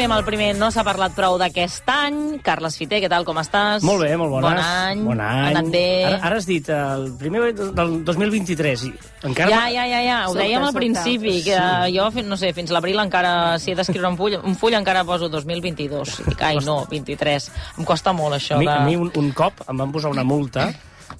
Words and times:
Som-hi 0.00 0.08
amb 0.08 0.16
el 0.16 0.24
primer. 0.24 0.46
No 0.56 0.70
s'ha 0.72 0.80
parlat 0.80 1.12
prou 1.12 1.34
d'aquest 1.36 1.84
any. 1.92 2.38
Carles 2.40 2.78
Fiter, 2.80 3.02
què 3.02 3.08
tal, 3.12 3.26
com 3.28 3.36
estàs? 3.36 3.82
Molt 3.84 4.00
bé, 4.00 4.14
molt 4.16 4.32
bones. 4.32 4.48
Bon 4.48 4.60
any. 4.64 5.02
Bon 5.04 5.20
any. 5.20 5.40
Ha 5.42 5.50
anat 5.50 5.68
bé. 5.74 5.82
Ara, 6.08 6.20
ara 6.30 6.38
has 6.40 6.46
dit 6.48 6.70
el 6.72 7.04
primer 7.20 7.42
del 7.52 7.92
2023. 8.08 8.86
I 8.88 8.92
encara 9.28 9.50
Ja, 9.52 9.60
ja, 9.68 9.84
ja, 9.90 10.00
ja. 10.06 10.16
Ho 10.30 10.32
dèiem 10.38 10.64
al 10.64 10.72
principi, 10.72 11.42
que 11.44 11.58
jo, 11.92 12.06
fi- 12.16 12.24
no 12.24 12.38
sé, 12.40 12.54
fins 12.56 12.72
l'abril 12.72 12.96
encara, 13.04 13.58
si 13.60 13.74
he 13.74 13.76
d'escriure 13.76 14.08
un 14.08 14.16
full, 14.16 14.38
un 14.40 14.56
full 14.56 14.78
encara 14.78 15.04
poso 15.04 15.28
2022. 15.28 16.16
I 16.24 16.28
dic, 16.30 16.46
ai, 16.48 16.56
no, 16.64 16.86
23. 16.88 17.50
Em 17.76 17.84
costa 17.84 18.16
molt 18.16 18.38
això 18.40 18.56
a 18.56 18.64
mi, 18.64 18.70
de... 18.70 18.78
a 18.80 18.86
mi 18.88 18.96
un, 18.96 19.12
un 19.20 19.32
cop 19.36 19.60
em 19.68 19.84
van 19.84 19.92
posar 19.92 20.16
una 20.16 20.24
multa 20.24 20.70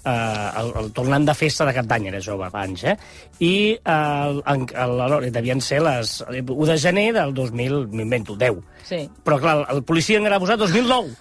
eh, 0.05 0.51
el, 0.61 0.71
el, 0.85 0.91
tornant 0.97 1.27
de 1.29 1.35
festa 1.35 1.67
de 1.69 1.75
cap 1.77 1.87
d'any, 1.91 2.07
era 2.11 2.21
jove, 2.25 2.47
abans, 2.49 2.85
eh? 2.85 2.97
I 3.41 3.53
eh, 3.77 4.43
el, 4.55 4.67
el, 4.75 5.01
el, 5.07 5.31
devien 5.33 5.61
ser 5.61 5.81
les 5.85 6.21
1 6.29 6.67
de 6.71 6.79
gener 6.79 7.07
del 7.17 7.35
2000, 7.35 7.87
m'invento, 7.93 8.37
10. 8.37 8.61
Sí. 8.91 9.01
Però, 9.25 9.37
clar, 9.39 9.57
el 9.71 9.83
policia 9.87 10.19
encara 10.19 10.39
ha 10.41 10.43
posat 10.43 10.59
2009. 10.59 11.13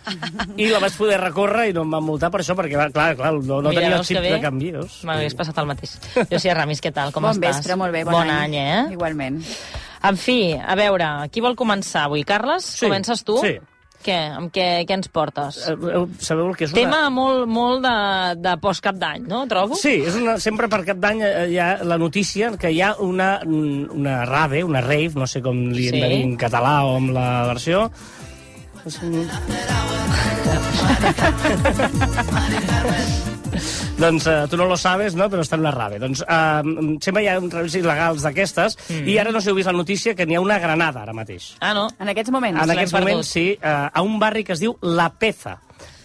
I 0.58 0.70
la 0.72 0.80
vaig 0.82 0.96
poder 0.98 1.20
recórrer 1.22 1.68
i 1.70 1.76
no 1.76 1.84
em 1.86 1.92
van 1.98 2.04
multar 2.08 2.32
per 2.34 2.42
això, 2.42 2.56
perquè, 2.58 2.78
va, 2.80 2.88
clar, 2.94 3.12
clar 3.20 3.34
no, 3.38 3.60
no 3.62 3.70
Mira, 3.70 3.82
tenia 3.84 4.00
el 4.00 4.08
xip 4.08 4.22
de 4.26 4.40
canvi. 4.42 4.72
M'hagués 5.06 5.36
passat 5.38 5.58
el 5.62 5.70
mateix. 5.70 5.98
Jo 6.32 6.40
sí, 6.42 6.50
Ramis, 6.54 6.82
què 6.82 6.92
tal? 6.96 7.12
Com 7.14 7.28
bon 7.28 7.36
estàs? 7.36 7.60
vespre, 7.60 7.76
molt 7.78 7.94
bé, 7.94 8.04
bon, 8.08 8.18
bon 8.18 8.32
any. 8.34 8.56
eh? 8.58 8.82
Igualment. 8.96 9.42
En 10.10 10.16
fi, 10.16 10.54
a 10.56 10.76
veure, 10.80 11.06
qui 11.30 11.42
vol 11.44 11.58
començar 11.60 12.06
avui? 12.08 12.24
Carles, 12.24 12.64
Sí, 12.64 12.86
comences 12.88 13.22
tu? 13.28 13.38
sí. 13.44 13.58
Què? 14.00 14.16
Amb 14.32 14.48
què, 14.56 14.86
què 14.88 14.96
ens 14.96 15.10
portes? 15.12 15.58
Eh, 15.68 15.76
Sabeu 16.24 16.48
el 16.48 16.54
que 16.56 16.64
és 16.70 16.72
una... 16.72 16.80
Tema 16.80 17.00
molt, 17.12 17.44
molt 17.52 17.82
de, 17.84 17.92
de 18.40 18.54
post-cap 18.64 18.96
d'any, 19.02 19.26
no? 19.28 19.42
Trobo? 19.52 19.76
Sí, 19.76 19.98
és 20.08 20.16
una, 20.16 20.38
sempre 20.40 20.70
per 20.72 20.80
cap 20.88 21.02
d'any 21.04 21.20
eh, 21.28 21.34
hi 21.52 21.58
ha 21.60 21.68
la 21.84 21.98
notícia 22.00 22.54
que 22.60 22.72
hi 22.72 22.80
ha 22.86 22.94
una, 23.04 23.42
una 23.44 24.22
rave, 24.30 24.64
una 24.64 24.80
rave, 24.86 25.12
no 25.20 25.28
sé 25.28 25.44
com 25.44 25.66
li 25.76 25.90
hem 25.90 26.00
Sí. 26.00 26.04
de 26.06 26.14
dir 26.16 26.22
en 26.30 26.38
català 26.40 26.78
o 26.88 26.96
amb 27.02 27.12
la 27.18 27.28
versió. 27.52 27.90
doncs 34.00 34.28
eh, 34.28 34.38
tu 34.50 34.60
no 34.60 34.68
lo 34.70 34.78
sabes, 34.80 35.16
no? 35.20 35.30
però 35.32 35.44
està 35.46 35.58
en 35.60 35.66
una 35.66 35.74
rave. 35.76 36.00
Doncs 36.02 36.24
eh, 36.26 36.98
sempre 37.04 37.24
hi 37.24 37.30
ha 37.32 37.38
raves 37.40 37.78
il·legals 37.80 38.26
d'aquestes 38.26 38.78
mm. 38.88 39.08
i 39.10 39.18
ara 39.22 39.34
no 39.36 39.42
sé 39.42 39.50
si 39.50 39.54
heu 39.54 39.60
vist 39.60 39.72
la 39.72 39.78
notícia 39.78 40.16
que 40.16 40.28
n'hi 40.30 40.38
ha 40.38 40.44
una 40.44 40.60
granada 40.62 41.04
ara 41.06 41.16
mateix. 41.16 41.54
Ah, 41.60 41.74
no? 41.78 41.88
En 42.00 42.12
aquests 42.14 42.34
moments. 42.36 42.62
En 42.64 42.76
aquests 42.76 42.96
moments, 42.96 43.34
sí, 43.38 43.48
eh, 43.56 43.74
a 43.90 44.06
un 44.06 44.20
barri 44.22 44.46
que 44.48 44.56
es 44.56 44.64
diu 44.64 44.78
La 44.82 45.10
Peza. 45.10 45.60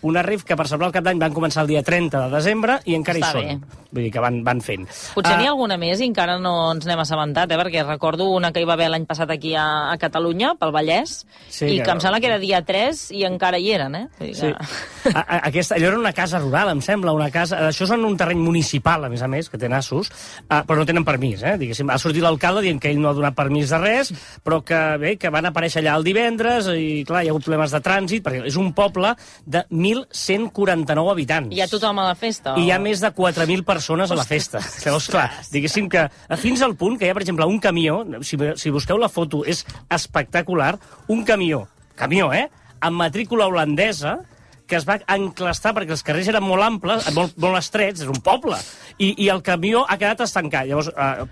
Una 0.05 0.23
rave 0.23 0.45
que 0.45 0.57
per 0.57 0.67
celebrar 0.69 0.91
el 0.91 0.95
cap 0.99 1.05
d'any 1.07 1.19
van 1.23 1.33
començar 1.33 1.63
el 1.65 1.71
dia 1.73 1.83
30 1.83 2.27
de 2.27 2.35
desembre 2.37 2.79
i 2.85 2.95
encara 2.95 3.19
Està 3.23 3.31
hi 3.31 3.33
són. 3.33 3.47
bé. 3.49 3.81
Vull 3.95 4.03
dir 4.05 4.11
que 4.13 4.21
van, 4.21 4.41
van 4.45 4.61
fent. 4.61 4.85
Potser 5.15 5.33
Ah, 5.33 5.39
n'hi 5.39 5.47
ha 5.47 5.53
alguna 5.55 5.77
més 5.79 6.01
i 6.03 6.05
encara 6.09 6.35
no 6.43 6.73
ens 6.75 6.85
n'hem 6.85 6.99
assabentat, 6.99 7.51
eh? 7.55 7.57
perquè 7.57 7.85
recordo 7.87 8.27
una 8.35 8.51
que 8.53 8.61
hi 8.61 8.67
va 8.69 8.75
haver 8.75 8.89
l'any 8.91 9.07
passat 9.07 9.31
aquí 9.31 9.55
a, 9.55 9.93
a 9.93 9.97
Catalunya, 10.03 10.55
pel 10.61 10.73
Vallès, 10.75 11.25
Sí, 11.49 11.65
i 11.67 11.77
que- 11.79 11.85
que 11.85 11.91
em 11.95 12.01
sembla 12.03 12.21
que 12.21 12.27
era 12.27 12.39
dia 12.43 12.61
3 12.67 13.11
i 13.13 13.23
encara 13.25 13.59
hi 13.59 13.71
eren, 13.73 13.95
eh? 13.95 14.09
Vull 14.19 14.29
dir 14.29 14.35
Sí. 14.37 14.53
que- 14.53 15.13
A, 15.15 15.21
a, 15.21 15.39
aquesta, 15.49 15.77
allò 15.77 15.89
era 15.89 15.99
una 15.99 16.13
casa 16.13 16.39
rural, 16.41 16.71
em 16.71 16.81
sembla, 16.83 17.13
una 17.13 17.31
casa... 17.31 17.59
Això 17.69 17.85
és 17.85 17.91
en 17.93 18.05
un 18.05 18.17
terreny 18.17 18.39
municipal, 18.41 19.05
a 19.05 19.09
més 19.09 19.23
a 19.23 19.29
més, 19.29 19.49
que 19.51 19.59
té 19.59 19.69
nassos, 19.69 20.09
uh, 20.49 20.63
però 20.67 20.79
no 20.81 20.87
tenen 20.87 21.05
permís, 21.05 21.43
eh? 21.43 21.57
Diguéssim, 21.61 21.89
ha 21.91 21.99
sortit 21.99 22.23
l'alcalde 22.25 22.63
dient 22.65 22.81
que 22.81 22.91
ell 22.91 23.01
no 23.01 23.11
ha 23.11 23.15
donat 23.15 23.35
permís 23.37 23.69
de 23.71 23.79
res, 23.79 24.13
però 24.43 24.63
que, 24.65 24.79
bé, 24.99 25.17
que 25.21 25.31
van 25.31 25.47
aparèixer 25.47 25.83
allà 25.85 25.97
el 25.99 26.05
divendres 26.05 26.67
i, 26.75 27.05
clar, 27.07 27.23
hi 27.23 27.29
ha 27.29 27.35
hagut 27.37 27.45
problemes 27.45 27.71
de 27.77 27.81
trànsit, 27.85 28.23
perquè 28.25 28.45
és 28.49 28.57
un 28.57 28.73
poble 28.73 29.15
de 29.45 29.65
1.149 29.95 31.11
habitants. 31.13 31.55
Hi 31.55 31.61
ha 31.65 31.69
tothom 31.71 31.99
a 32.03 32.09
la 32.11 32.15
festa? 32.19 32.55
I 32.59 32.67
hi 32.67 32.73
ha 32.75 32.79
o- 32.79 32.85
més 32.85 33.01
de 33.01 33.11
4.000 33.15 33.65
persones 33.65 34.11
a 34.11 34.19
la 34.19 34.25
festa. 34.29 34.61
Llavors, 34.85 35.09
clar, 35.13 35.29
diguéssim 35.53 35.89
que 35.89 36.09
fins 36.43 36.63
al 36.63 36.75
punt 36.77 36.99
que 36.99 37.07
hi 37.07 37.11
ha, 37.13 37.15
per 37.17 37.23
exemple, 37.25 37.47
un 37.47 37.59
camió, 37.63 38.03
si, 38.23 38.39
si 38.57 38.71
busqueu 38.75 38.99
la 38.99 39.09
foto, 39.09 39.45
és 39.47 39.65
espectacular, 39.91 40.77
un 41.09 41.25
camió, 41.25 41.67
camió, 41.95 42.33
eh?, 42.33 42.49
amb 42.85 42.99
matrícula 43.01 43.47
holandesa, 43.49 44.19
que 44.67 44.77
es 44.77 44.85
va 44.89 44.99
enclastar 45.13 45.75
perquè 45.77 45.93
els 45.93 46.03
carrers 46.05 46.29
eren 46.29 46.45
molt 46.45 46.63
amples, 46.65 47.07
molt, 47.17 47.35
molt 47.41 47.57
estrets, 47.59 48.01
és 48.05 48.09
un 48.09 48.21
poble, 48.25 48.57
i, 48.99 49.11
i 49.25 49.29
el 49.33 49.43
camió 49.45 49.85
ha 49.89 49.97
quedat 50.01 50.21
estancat. 50.25 50.67
Llavors, 50.69 50.89
eh, 50.89 51.25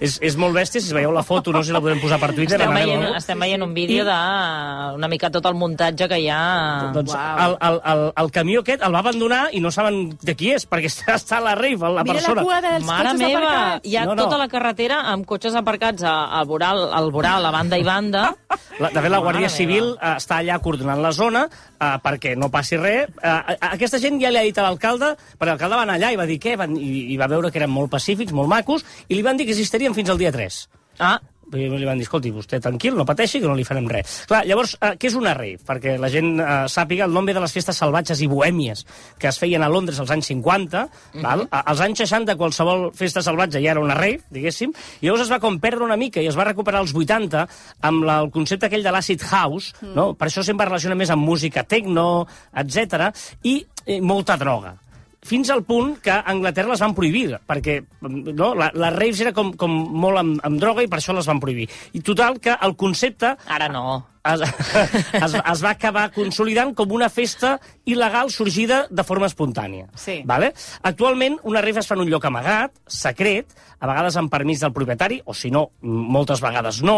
és, 0.00 0.18
és 0.22 0.36
molt 0.38 0.54
bèstia, 0.54 0.80
si 0.80 0.92
veieu 0.94 1.10
la 1.12 1.22
foto, 1.26 1.52
no 1.52 1.62
sé 1.62 1.68
si 1.68 1.74
la 1.76 1.80
podem 1.82 2.00
posar 2.00 2.18
per 2.22 2.30
Twitter. 2.34 2.58
Estem 2.60 2.74
veient, 2.74 3.02
o 3.02 3.06
algú. 3.08 3.18
estem 3.18 3.38
veient 3.42 3.62
un 3.64 3.74
vídeo 3.74 4.04
I- 4.04 4.06
de 4.06 4.18
una 4.98 5.08
mica 5.08 5.30
tot 5.30 5.46
el 5.46 5.54
muntatge 5.58 6.08
que 6.08 6.18
hi 6.22 6.28
ha... 6.30 6.90
Doncs 6.94 7.12
Uau. 7.14 7.38
el, 7.46 7.56
el, 7.68 7.80
el, 7.92 8.04
el 8.22 8.30
camió 8.34 8.60
aquest 8.62 8.82
el 8.86 8.94
va 8.94 9.00
abandonar 9.02 9.48
i 9.52 9.60
no 9.64 9.70
saben 9.74 10.16
de 10.22 10.34
qui 10.38 10.52
és, 10.54 10.66
perquè 10.70 10.88
està, 10.92 11.16
està 11.18 11.38
a 11.38 11.44
la 11.44 11.54
rave, 11.58 11.90
la 11.94 12.04
Mira 12.06 12.14
persona. 12.20 12.40
la 12.40 12.46
cua 12.46 12.60
dels 12.64 12.86
Mare 12.86 13.08
cotxes 13.12 13.22
meva, 13.26 13.42
aparcats. 13.42 13.88
hi 13.90 13.96
ha 13.96 14.04
No, 14.08 14.14
no. 14.14 14.24
tota 14.24 14.38
la 14.38 14.48
carretera 14.48 15.00
amb 15.12 15.26
cotxes 15.28 15.54
aparcats 15.58 16.02
a- 16.06 16.16
al 16.38 16.46
voral, 16.46 16.86
al 16.94 17.10
voral, 17.12 17.44
a 17.44 17.50
banda 17.54 17.78
i 17.78 17.82
banda. 17.86 18.28
La, 18.78 18.92
de 18.94 19.00
fet, 19.02 19.10
la 19.10 19.18
Guàrdia 19.18 19.48
Mare 19.48 19.56
Civil 19.56 19.84
meva. 19.88 20.12
eh, 20.12 20.20
està 20.22 20.36
allà 20.38 20.60
coordinant 20.62 21.00
la 21.02 21.10
zona 21.10 21.40
eh, 21.50 21.86
perquè 22.02 22.36
no 22.38 22.46
passi 22.48 22.76
res. 22.78 23.08
Eh, 23.18 23.26
a- 23.26 23.72
aquesta 23.74 23.98
gent 23.98 24.20
ja 24.22 24.30
li 24.30 24.38
ha 24.38 24.44
dit 24.46 24.56
a 24.58 24.62
l'alcalde, 24.62 25.16
perquè 25.34 25.50
l'alcalde 25.50 25.74
va 25.80 25.82
anar 25.82 25.96
allà 25.98 26.12
i 26.14 26.18
va 26.20 26.26
dir 26.30 26.38
què, 26.38 26.54
van, 26.56 26.76
i, 26.78 27.08
i 27.12 27.16
va 27.18 27.26
veure 27.26 27.50
que 27.50 27.58
eren 27.58 27.72
molt 27.74 27.90
pacífics, 27.90 28.30
molt 28.32 28.46
macos, 28.48 28.84
i 29.08 29.16
li 29.18 29.22
van 29.26 29.36
dir 29.36 29.48
que 29.48 29.56
existirien 29.88 29.94
fins 29.94 30.10
al 30.10 30.18
dia 30.20 30.32
3. 30.32 30.68
Ah, 31.00 31.18
li 31.48 31.86
van 31.86 31.96
dir, 31.96 32.04
escolti, 32.04 32.28
vostè 32.30 32.58
tranquil, 32.60 32.92
no 32.98 33.06
pateixi, 33.08 33.38
que 33.40 33.48
no 33.48 33.54
li 33.56 33.64
farem 33.64 33.86
res. 33.88 34.26
Clar, 34.28 34.42
llavors, 34.44 34.74
eh, 34.84 34.90
què 35.00 35.06
és 35.08 35.14
una 35.16 35.32
rave? 35.32 35.56
Perquè 35.64 35.94
la 35.98 36.10
gent 36.12 36.34
eh, 36.40 36.44
sàpiga 36.68 37.06
el 37.06 37.12
nom 37.14 37.24
ve 37.24 37.32
de 37.32 37.40
les 37.40 37.52
festes 37.54 37.78
salvatges 37.80 38.20
i 38.20 38.26
bohèmies 38.28 38.82
que 39.18 39.28
es 39.30 39.38
feien 39.40 39.62
a 39.64 39.68
Londres 39.72 39.98
als 40.02 40.10
anys 40.12 40.26
50, 40.28 40.82
val? 41.22 41.46
A- 41.50 41.62
als 41.72 41.80
anys 41.80 42.02
60 42.04 42.36
qualsevol 42.36 42.90
festa 42.92 43.22
salvatge 43.24 43.62
ja 43.64 43.70
era 43.72 43.80
una 43.80 43.94
rave, 43.96 44.20
diguéssim, 44.30 44.74
i 45.00 45.06
llavors 45.06 45.24
es 45.24 45.32
va 45.32 45.40
com 45.40 45.56
perdre 45.58 45.84
una 45.88 45.96
mica 45.96 46.20
i 46.20 46.26
es 46.28 46.36
va 46.36 46.44
recuperar 46.50 46.80
als 46.82 46.92
80 46.92 47.46
amb 47.80 48.04
la, 48.04 48.18
el 48.26 48.30
concepte 48.30 48.66
aquell 48.68 48.84
de 48.84 48.92
l'acid 48.92 49.22
house, 49.30 49.72
no? 49.94 50.12
per 50.14 50.28
això 50.28 50.44
sempre 50.44 50.66
relaciona 50.68 50.94
més 51.00 51.08
amb 51.10 51.24
música 51.24 51.64
techno, 51.64 52.26
etc 52.52 53.08
i 53.44 53.62
eh, 53.86 54.02
molta 54.02 54.36
droga 54.36 54.74
fins 55.26 55.50
al 55.50 55.64
punt 55.66 55.96
que 56.02 56.12
a 56.14 56.22
Anglaterra 56.30 56.74
les 56.74 56.82
van 56.84 56.94
prohibir, 56.96 57.38
perquè 57.48 57.80
no, 58.02 58.52
la, 58.54 58.70
les 58.74 58.94
raves 58.94 59.22
era 59.24 59.34
com, 59.36 59.52
com 59.58 59.74
molt 60.04 60.20
amb, 60.20 60.38
amb 60.46 60.60
droga 60.62 60.84
i 60.84 60.90
per 60.90 61.00
això 61.00 61.16
les 61.16 61.28
van 61.28 61.40
prohibir. 61.42 61.68
I 61.98 62.04
total 62.06 62.38
que 62.42 62.54
el 62.54 62.76
concepte 62.78 63.34
ara 63.48 63.68
no. 63.72 63.84
Es, 64.34 64.42
es, 65.24 65.34
es 65.38 65.62
va 65.64 65.70
acabar 65.74 66.08
consolidant 66.14 66.74
com 66.76 66.92
una 66.92 67.08
festa 67.12 67.56
il·legal 67.88 68.30
sorgida 68.34 68.84
de 68.90 69.04
forma 69.04 69.26
espontània. 69.30 69.86
Sí. 69.96 70.20
Vale? 70.28 70.52
Actualment, 70.82 71.38
es 71.80 71.88
fa 71.88 71.96
en 71.96 72.04
un 72.04 72.10
lloc 72.12 72.24
amagat, 72.28 72.72
secret, 72.86 73.54
a 73.78 73.86
vegades 73.86 74.16
amb 74.18 74.30
permís 74.32 74.58
del 74.60 74.72
propietari, 74.74 75.20
o 75.24 75.34
si 75.34 75.52
no, 75.54 75.68
moltes 75.82 76.40
vegades 76.42 76.80
no, 76.82 76.96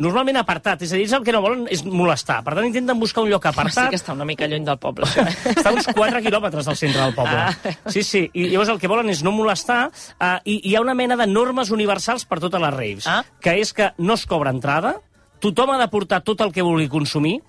normalment 0.00 0.38
apartat, 0.40 0.80
és 0.82 0.92
a 0.94 0.96
dir, 0.96 1.04
ells 1.04 1.12
el 1.18 1.26
que 1.26 1.34
no 1.34 1.42
volen 1.44 1.66
és 1.70 1.82
molestar. 1.84 2.38
Per 2.46 2.54
tant, 2.56 2.64
intenten 2.70 2.98
buscar 3.00 3.22
un 3.26 3.30
lloc 3.30 3.44
Sí 3.44 3.50
apartat, 3.52 3.90
que 3.92 4.00
està 4.00 4.14
una 4.16 4.24
mica 4.28 4.48
lluny 4.48 4.64
del 4.64 4.78
poble, 4.80 5.04
això. 5.06 5.26
eh? 5.28 5.52
està 5.52 5.68
a 5.70 5.74
uns 5.76 5.90
4 5.92 6.22
quilòmetres 6.24 6.70
del 6.70 6.78
centre 6.80 7.02
del 7.04 7.14
poble. 7.14 7.36
Ah. 7.36 7.76
Sí, 7.92 8.02
sí. 8.02 8.24
I 8.32 8.48
llavors 8.54 8.72
el 8.72 8.80
que 8.80 8.88
volen 8.90 9.12
és 9.12 9.20
no 9.26 9.34
molestar 9.36 9.82
uh, 9.92 10.38
i 10.48 10.58
hi 10.70 10.74
ha 10.76 10.80
una 10.82 10.94
mena 10.96 11.18
de 11.20 11.26
normes 11.28 11.70
universals 11.74 12.24
per 12.24 12.40
totes 12.40 12.60
les 12.62 12.72
raves, 12.74 13.06
Ah. 13.06 13.22
que 13.42 13.58
és 13.60 13.72
que 13.76 13.92
no 13.98 14.14
es 14.16 14.24
cobra 14.26 14.50
entrada, 14.54 14.96
tothom 15.42 15.74
ha 15.74 15.80
de 15.80 15.90
portar 15.90 16.22
tot 16.22 16.40
el 16.44 16.52
que 16.54 16.64
vulgui 16.64 16.88
consumir, 16.92 17.40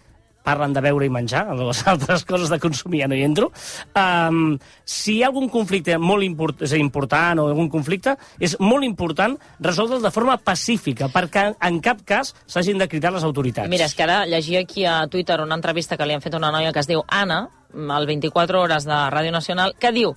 parlen 0.43 0.73
de 0.75 0.81
beure 0.83 1.07
i 1.07 1.11
menjar, 1.13 1.45
les 1.55 1.81
altres 1.91 2.25
coses 2.27 2.51
de 2.51 2.59
consumir 2.59 3.03
ja 3.03 3.07
no 3.07 3.15
hi 3.15 3.23
entro. 3.25 3.49
Um, 3.95 4.57
si 4.83 5.17
hi 5.17 5.23
ha 5.23 5.29
algun 5.31 5.47
conflicte 5.53 5.97
molt 6.01 6.27
import, 6.27 6.61
és 6.67 6.75
important 6.77 7.39
o 7.39 7.47
algun 7.53 7.71
conflicte, 7.71 8.17
és 8.43 8.57
molt 8.59 8.85
important 8.87 9.37
resoldre'l 9.63 10.03
de 10.03 10.11
forma 10.13 10.37
pacífica, 10.37 11.09
perquè 11.13 11.47
en, 11.53 11.81
cap 11.83 12.03
cas 12.07 12.33
s'hagin 12.45 12.81
de 12.81 12.89
cridar 12.91 13.13
les 13.15 13.23
autoritats. 13.23 13.71
Mira, 13.71 13.87
és 13.87 13.95
que 13.95 14.05
ara 14.05 14.23
llegia 14.27 14.63
aquí 14.67 14.85
a 14.85 15.03
Twitter 15.07 15.39
una 15.41 15.57
entrevista 15.59 15.97
que 15.97 16.07
li 16.07 16.15
han 16.17 16.23
fet 16.23 16.35
una 16.35 16.51
noia 16.51 16.73
que 16.75 16.83
es 16.83 16.91
diu 16.91 17.03
Anna, 17.07 17.45
al 17.73 18.05
24 18.05 18.61
Hores 18.61 18.85
de 18.85 19.03
Ràdio 19.09 19.33
Nacional, 19.33 19.77
que 19.79 19.95
diu 19.95 20.13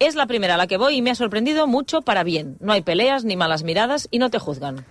Es 0.00 0.14
la 0.14 0.24
primera 0.24 0.54
a 0.54 0.56
la 0.56 0.66
que 0.66 0.78
voy 0.78 0.96
y 0.96 1.02
me 1.02 1.10
ha 1.10 1.14
sorprendido 1.14 1.66
mucho 1.66 2.00
para 2.00 2.24
bien. 2.24 2.56
No 2.60 2.72
hay 2.72 2.80
peleas 2.80 3.22
ni 3.24 3.36
malas 3.36 3.64
miradas 3.64 4.08
y 4.10 4.18
no 4.18 4.30
te 4.30 4.38
juzgan. 4.38 4.86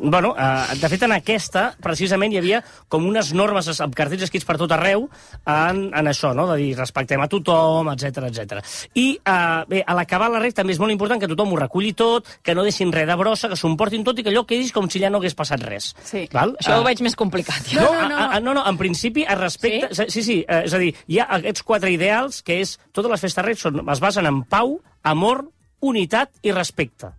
Bueno, 0.00 0.34
uh, 0.36 0.74
de 0.80 0.88
fet, 0.92 1.02
en 1.06 1.12
aquesta, 1.16 1.74
precisament, 1.82 2.32
hi 2.34 2.38
havia 2.40 2.60
com 2.88 3.06
unes 3.08 3.32
normes 3.36 3.68
amb 3.80 3.94
cartells 3.96 4.26
escrits 4.28 4.44
per 4.48 4.56
tot 4.60 4.72
arreu 4.76 5.08
en, 5.46 5.80
en 5.94 6.10
això, 6.10 6.34
no? 6.36 6.46
de 6.52 6.56
dir 6.60 6.70
respectem 6.78 7.20
a 7.20 7.28
tothom, 7.30 7.88
etc 7.94 8.28
etc. 8.28 8.62
I 8.98 9.06
uh, 9.18 9.64
bé, 9.70 9.82
a 9.86 9.94
l'acabar 9.98 10.28
la 10.32 10.40
rec 10.42 10.54
també 10.58 10.74
és 10.76 10.80
molt 10.82 10.92
important 10.92 11.20
que 11.20 11.28
tothom 11.30 11.52
ho 11.54 11.60
reculli 11.60 11.92
tot, 11.98 12.28
que 12.42 12.54
no 12.54 12.64
deixin 12.66 12.92
res 12.92 13.06
de 13.08 13.16
brossa, 13.18 13.48
que 13.48 13.56
s'ho 13.56 13.70
emportin 13.70 14.04
tot 14.04 14.18
i 14.18 14.24
que 14.26 14.30
allò 14.34 14.44
quedis 14.48 14.72
com 14.72 14.88
si 14.90 15.00
ja 15.02 15.10
no 15.10 15.18
hagués 15.22 15.34
passat 15.38 15.62
res. 15.64 15.92
Sí. 16.04 16.26
Val? 16.32 16.56
Això 16.60 16.76
Uh, 16.78 16.82
ho 16.82 16.84
veig 16.86 17.00
més 17.02 17.16
complicat. 17.16 17.72
no, 17.74 17.82
No, 17.88 17.92
no, 18.02 18.08
no. 18.08 18.16
a- 18.16 18.36
a- 18.36 18.40
no, 18.40 18.52
no, 18.54 18.62
en 18.68 18.76
principi 18.78 19.24
es 19.28 19.38
respecta... 19.38 19.88
Sí, 19.94 20.04
sí, 20.12 20.22
sí 20.22 20.36
eh, 20.46 20.62
és 20.66 20.74
a 20.74 20.78
dir, 20.78 20.92
hi 21.08 21.18
ha 21.18 21.26
aquests 21.38 21.62
quatre 21.66 21.90
ideals 21.90 22.42
que 22.42 22.60
és... 22.60 22.76
Totes 22.92 23.10
les 23.10 23.20
festes 23.24 23.44
reis 23.44 23.58
són, 23.62 23.80
es 23.88 24.00
basen 24.00 24.26
en 24.28 24.42
pau, 24.44 24.76
amor, 25.02 25.44
unitat 25.80 26.30
i 26.42 26.52
respecte. 26.52 27.12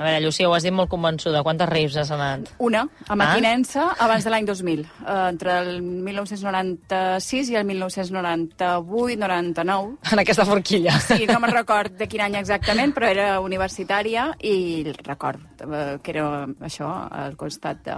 A 0.00 0.04
veure, 0.06 0.20
Llucia, 0.24 0.46
ho 0.48 0.54
has 0.56 0.64
dit 0.64 0.72
molt 0.72 0.88
convençuda. 0.88 1.42
Quantes 1.44 1.68
raves 1.68 1.92
has 2.00 2.08
anat? 2.14 2.46
Una, 2.64 2.86
a 3.04 3.12
Ah. 3.12 3.16
Maquinensa, 3.20 3.82
abans 4.00 4.24
de 4.24 4.30
l'any 4.32 4.46
2000, 4.48 4.80
eh, 4.80 4.86
entre 5.28 5.58
el 5.60 5.82
1996 5.82 7.50
i 7.52 7.56
el 7.60 7.66
1998-99. 7.68 9.98
En 10.12 10.18
aquesta 10.22 10.46
forquilla. 10.48 10.94
Sí, 11.04 11.26
no 11.28 11.36
me'n 11.40 11.52
record 11.52 11.92
de 12.00 12.08
quin 12.08 12.20
any 12.24 12.36
exactament, 12.40 12.94
però 12.96 13.06
era 13.12 13.26
universitària 13.44 14.30
i 14.40 14.88
record 15.04 15.40
eh, 15.68 15.98
que 16.02 16.10
era 16.16 16.46
això, 16.64 16.88
al 17.10 17.36
costat 17.36 17.84
de, 17.84 17.96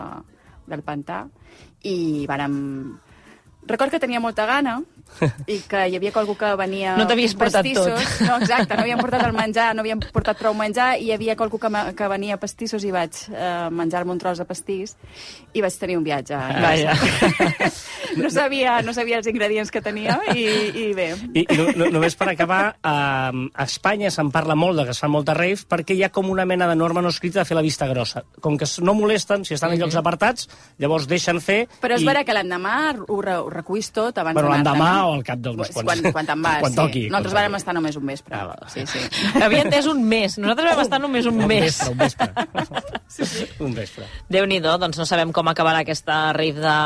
del 0.67 0.83
pantà, 0.83 1.29
i 1.87 2.27
vàrem... 2.27 2.99
Record 3.67 3.95
que 3.95 4.01
tenia 4.03 4.21
molta 4.21 4.47
gana 4.47 4.81
i 5.47 5.59
que 5.69 5.85
hi 5.87 5.97
havia 5.99 6.11
qualcú 6.15 6.35
que 6.39 6.49
venia... 6.59 6.97
No 6.99 7.05
t'havies 7.07 7.35
portat 7.39 7.63
pastissos. 7.63 8.01
tot. 8.19 8.27
No, 8.27 8.39
exacte, 8.41 8.75
no 8.75 8.83
havíem 8.83 9.01
portat 9.03 9.23
el 9.27 9.35
menjar, 9.37 9.69
no 9.77 9.85
havíem 9.85 10.01
portat 10.15 10.39
prou 10.41 10.55
menjar 10.57 10.97
i 10.99 11.07
hi 11.07 11.13
havia 11.15 11.37
qualcú 11.39 11.61
que, 11.63 11.71
que 11.99 12.09
venia 12.11 12.39
pastissos 12.43 12.83
i 12.89 12.93
vaig 12.95 13.19
eh, 13.31 13.69
menjar-me 13.71 14.15
un 14.15 14.21
tros 14.23 14.41
de 14.41 14.47
pastís 14.49 14.97
i 15.53 15.63
vaig 15.63 15.77
tenir 15.79 15.99
un 16.01 16.07
viatge. 16.07 16.39
Vaja. 16.65 16.97
no, 18.23 18.33
sabia, 18.35 18.81
no 18.83 18.95
sabia 18.97 19.21
els 19.21 19.29
ingredients 19.31 19.71
que 19.71 19.85
tenia 19.85 20.19
i, 20.35 20.47
i 20.83 20.87
bé. 20.97 21.13
I, 21.31 21.45
i 21.45 21.59
no, 21.61 21.69
no, 21.77 21.91
només 21.99 22.17
per 22.19 22.33
acabar, 22.33 22.63
eh, 22.75 23.47
a 23.53 23.69
Espanya 23.69 24.11
se'n 24.11 24.33
parla 24.35 24.57
molt 24.59 24.81
de 24.81 24.89
que 24.89 24.97
es 24.97 25.03
fan 25.03 25.13
moltes 25.15 25.39
raves 25.39 25.67
perquè 25.69 25.95
hi 25.95 26.03
ha 26.07 26.11
com 26.15 26.33
una 26.33 26.49
mena 26.49 26.67
de 26.71 26.79
norma 26.79 27.05
no 27.05 27.13
escrita 27.13 27.43
de 27.43 27.47
fer 27.49 27.59
la 27.59 27.65
vista 27.65 27.87
grossa. 27.91 28.25
Com 28.43 28.59
que 28.59 28.67
no 28.83 28.97
molesten, 28.99 29.47
si 29.47 29.55
estan 29.55 29.77
en 29.77 29.85
llocs 29.85 30.01
apartats, 30.01 30.49
llavors 30.83 31.07
deixen 31.07 31.39
fer... 31.45 31.67
Però 31.85 31.95
és 31.95 32.03
i... 32.03 32.09
vera 32.09 32.25
que 32.27 32.35
l'endemà 32.35 32.77
ho, 33.07 33.23
re, 33.53 33.59
ho 33.59 33.59
reculls 33.61 33.93
tot 33.93 34.19
abans 34.19 34.35
Bueno, 34.35 34.49
d'anar-te'n, 34.49 34.73
l'endemà 34.73 35.07
o 35.07 35.13
al 35.19 35.23
cap 35.25 35.39
d'uns 35.45 35.57
Quan, 35.73 35.85
quants- 35.87 36.03
quan, 36.03 36.13
quan 36.13 36.27
te'n 36.33 36.43
vas, 36.49 36.61
quan 36.65 36.73
sí. 36.73 36.77
toqui, 36.81 37.03
Nosaltres 37.11 37.33
quan 37.33 37.41
vàrem 37.43 37.53
toqui. 37.53 37.63
estar 37.63 37.75
només 37.75 37.97
un 38.01 38.07
vespre. 38.07 38.35
Ah, 38.37 38.57
sí, 38.73 38.87
sí. 38.87 38.99
Havia 39.43 39.63
entès 39.67 39.87
un 39.87 40.03
mes. 40.09 40.39
Nosaltres 40.39 40.73
vam 40.75 40.83
estar 40.89 41.01
només 41.05 41.27
un 41.27 41.41
Un 41.43 41.47
mes. 41.47 41.61
vespre, 41.69 41.91
un 41.93 41.99
vespre. 41.99 42.33
Un 43.67 43.75
vespre. 43.77 44.07
Déu-n'hi-do, 44.33 44.77
doncs 44.81 44.99
no 45.01 45.07
sabem 45.09 45.33
com 45.35 45.49
acabarà 45.51 45.83
aquesta 45.83 46.33
rave 46.37 46.61
de, 46.63 46.77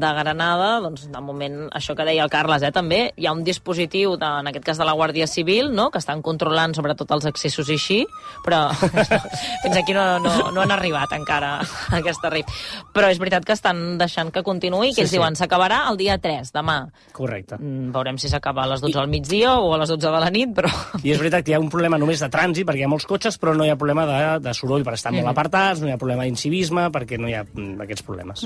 de 0.00 0.12
Granada. 0.18 0.70
Doncs 0.84 1.06
de 1.12 1.22
moment, 1.24 1.58
això 1.74 1.96
que 1.96 2.06
deia 2.06 2.24
el 2.24 2.32
Carles, 2.32 2.64
eh, 2.64 2.72
també, 2.74 3.00
hi 3.16 3.28
ha 3.28 3.34
un 3.36 3.44
dispositiu, 3.46 4.16
de, 4.20 4.30
en 4.42 4.50
aquest 4.50 4.64
cas 4.66 4.80
de 4.80 4.86
la 4.88 4.94
Guàrdia 4.96 5.26
Civil, 5.30 5.70
no?, 5.74 5.90
que 5.94 6.00
estan 6.02 6.22
controlant 6.24 6.74
sobretot 6.76 7.10
els 7.16 7.26
accessos 7.30 7.68
i 7.70 7.76
així, 7.78 8.00
però 8.44 8.66
fins 9.62 9.76
aquí 9.76 9.94
no, 9.96 10.18
no, 10.22 10.50
no 10.54 10.64
han 10.64 10.74
arribat 10.74 11.12
encara 11.16 11.56
a 11.60 11.98
aquesta 12.00 12.30
rave. 12.32 12.48
Però 12.94 13.10
és 13.12 13.20
veritat 13.22 13.44
que 13.46 13.56
estan 13.56 13.98
deixant 14.00 14.32
que 14.34 14.44
continuï, 14.46 14.90
que 14.92 15.02
Sí, 15.02 15.04
ells 15.04 15.12
sí. 15.14 15.18
diuen 15.18 15.36
s'acabarà 15.38 15.84
el 15.90 15.98
dia 16.00 16.16
3, 16.22 16.52
demà. 16.54 16.78
Correcte. 17.16 17.58
Mm, 17.60 17.92
Veurem 17.94 18.18
si 18.20 18.30
s'acaba 18.32 18.64
a 18.64 18.70
les 18.72 18.82
12 18.84 18.98
al 19.02 19.10
migdia 19.12 19.56
o 19.60 19.74
a 19.74 19.80
les 19.82 19.92
12 19.92 20.06
de 20.08 20.20
la 20.24 20.30
nit, 20.34 20.54
però... 20.56 20.70
I 21.04 21.12
és 21.14 21.20
veritat 21.20 21.44
que 21.44 21.52
hi 21.52 21.58
ha 21.58 21.62
un 21.62 21.70
problema 21.72 21.98
només 22.00 22.22
de 22.22 22.30
trànsit, 22.32 22.66
perquè 22.66 22.82
hi 22.82 22.86
ha 22.88 22.90
molts 22.90 23.06
cotxes, 23.10 23.38
però 23.40 23.54
no 23.56 23.66
hi 23.66 23.72
ha 23.72 23.78
problema 23.80 24.06
de, 24.08 24.20
de 24.44 24.54
soroll 24.56 24.84
per 24.86 24.96
estar 24.96 25.12
molt 25.14 25.28
apartats, 25.74 25.82
no 25.82 25.88
hi 25.88 25.92
ha 25.94 25.98
problema 25.98 26.24
d'incivisme, 26.24 26.86
perquè 26.94 27.18
no 27.18 27.28
hi 27.28 27.34
ha 27.34 27.42
mm, 27.44 27.80
aquests 27.84 28.04
problemes. 28.06 28.44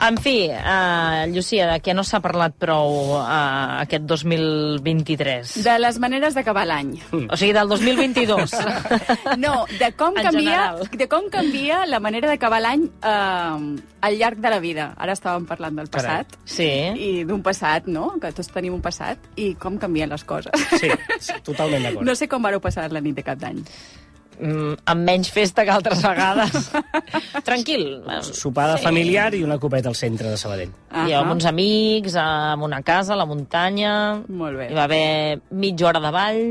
En 0.00 0.16
fi, 0.20 0.48
uh, 0.50 1.26
Llucia, 1.32 1.66
de 1.72 1.80
què 1.84 1.94
no 1.96 2.04
s'ha 2.04 2.20
parlat 2.20 2.54
prou 2.60 3.16
uh, 3.16 3.80
aquest 3.82 4.04
2023? 4.08 5.54
De 5.64 5.76
les 5.80 5.98
maneres 6.02 6.34
d'acabar 6.36 6.66
l'any. 6.68 6.94
O 7.30 7.36
sigui, 7.36 7.52
del 7.56 7.68
2022. 7.68 8.54
No, 9.40 9.64
de 9.78 9.90
com, 9.96 10.16
En 10.18 10.24
canvia, 10.26 10.40
general. 10.40 10.80
de 10.92 11.06
com 11.08 11.28
canvia 11.32 11.84
la 11.86 12.00
manera 12.02 12.28
d'acabar 12.28 12.58
l'any 12.62 12.82
eh, 12.84 13.76
al 14.06 14.16
llarg 14.18 14.40
de 14.42 14.50
la 14.52 14.58
vida. 14.60 14.88
Ara 15.00 15.14
estàvem 15.16 15.46
parlant 15.48 15.76
del 15.78 15.88
Carai. 15.92 16.24
passat. 16.24 16.36
Sí. 16.44 16.68
I 17.00 17.24
d'un 17.28 17.42
passat, 17.46 17.86
no? 17.90 18.10
Que 18.20 18.32
tots 18.36 18.50
tenim 18.52 18.74
un 18.76 18.82
passat. 18.84 19.22
I 19.40 19.52
com 19.60 19.78
canvien 19.80 20.10
les 20.12 20.24
coses. 20.28 20.52
Sí, 20.80 20.90
sí 21.20 21.38
totalment 21.46 21.86
d'acord. 21.86 22.04
No 22.10 22.16
sé 22.18 22.26
com 22.28 22.42
vareu 22.42 22.60
passar 22.60 22.88
la 22.92 23.00
nit 23.04 23.14
de 23.16 23.22
cap 23.24 23.38
d'any. 23.40 23.60
Mm, 24.40 24.78
amb 24.88 25.04
menys 25.04 25.28
festa 25.34 25.66
que 25.68 25.72
altres 25.74 26.00
vegades. 26.02 26.70
Tranquil. 27.48 28.02
Sopada 28.24 28.78
Sí. 28.78 28.84
familiar 28.86 29.34
i 29.36 29.42
una 29.44 29.58
copeta 29.60 29.90
al 29.90 29.98
centre 29.98 30.30
de 30.32 30.38
Sabadell. 30.40 30.72
I 31.06 31.12
amb 31.16 31.34
uns 31.36 31.44
amics, 31.50 32.16
amb 32.16 32.64
una 32.64 32.80
casa, 32.82 33.12
a 33.14 33.20
la 33.20 33.26
muntanya... 33.28 33.92
Molt 34.28 34.56
bé. 34.56 34.70
Hi 34.72 34.78
va 34.78 34.84
haver 34.88 35.40
mitja 35.50 35.90
hora 35.90 36.00
de 36.00 36.12
ball 36.14 36.42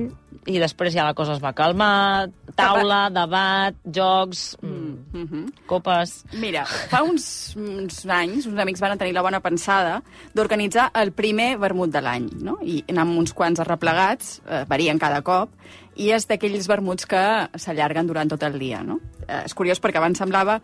i 0.50 0.60
després 0.62 0.94
ja 0.94 1.04
la 1.08 1.16
cosa 1.18 1.34
es 1.36 1.42
va 1.44 1.52
calmar. 1.58 2.30
Taula, 2.56 3.08
debat, 3.14 3.76
jocs, 3.86 4.56
mm, 4.62 4.79
Mm 5.12 5.28
-hmm. 5.28 5.66
copes... 5.66 6.26
Mira, 6.34 6.66
fa 6.66 7.02
uns, 7.04 7.56
uns 7.56 8.06
anys, 8.06 8.46
uns 8.46 8.60
amics 8.60 8.80
van 8.80 8.98
tenir 8.98 9.14
la 9.14 9.22
bona 9.22 9.40
pensada 9.40 10.04
d'organitzar 10.34 10.92
el 10.94 11.12
primer 11.12 11.58
vermut 11.58 11.90
de 11.92 12.02
l'any, 12.02 12.30
no? 12.42 12.60
I 12.62 12.84
amb 12.96 13.18
uns 13.18 13.34
quants 13.34 13.60
arreplegats, 13.60 14.42
eh, 14.48 14.66
varien 14.68 15.00
cada 15.00 15.22
cop, 15.22 15.50
i 15.96 16.12
és 16.12 16.28
d'aquells 16.28 16.68
vermuts 16.68 17.06
que 17.06 17.50
s'allarguen 17.56 18.08
durant 18.08 18.30
tot 18.30 18.44
el 18.44 18.60
dia, 18.60 18.84
no? 18.84 19.00
Eh, 19.28 19.46
és 19.46 19.54
curiós 19.54 19.82
perquè 19.82 19.98
abans 19.98 20.18
semblava 20.18 20.62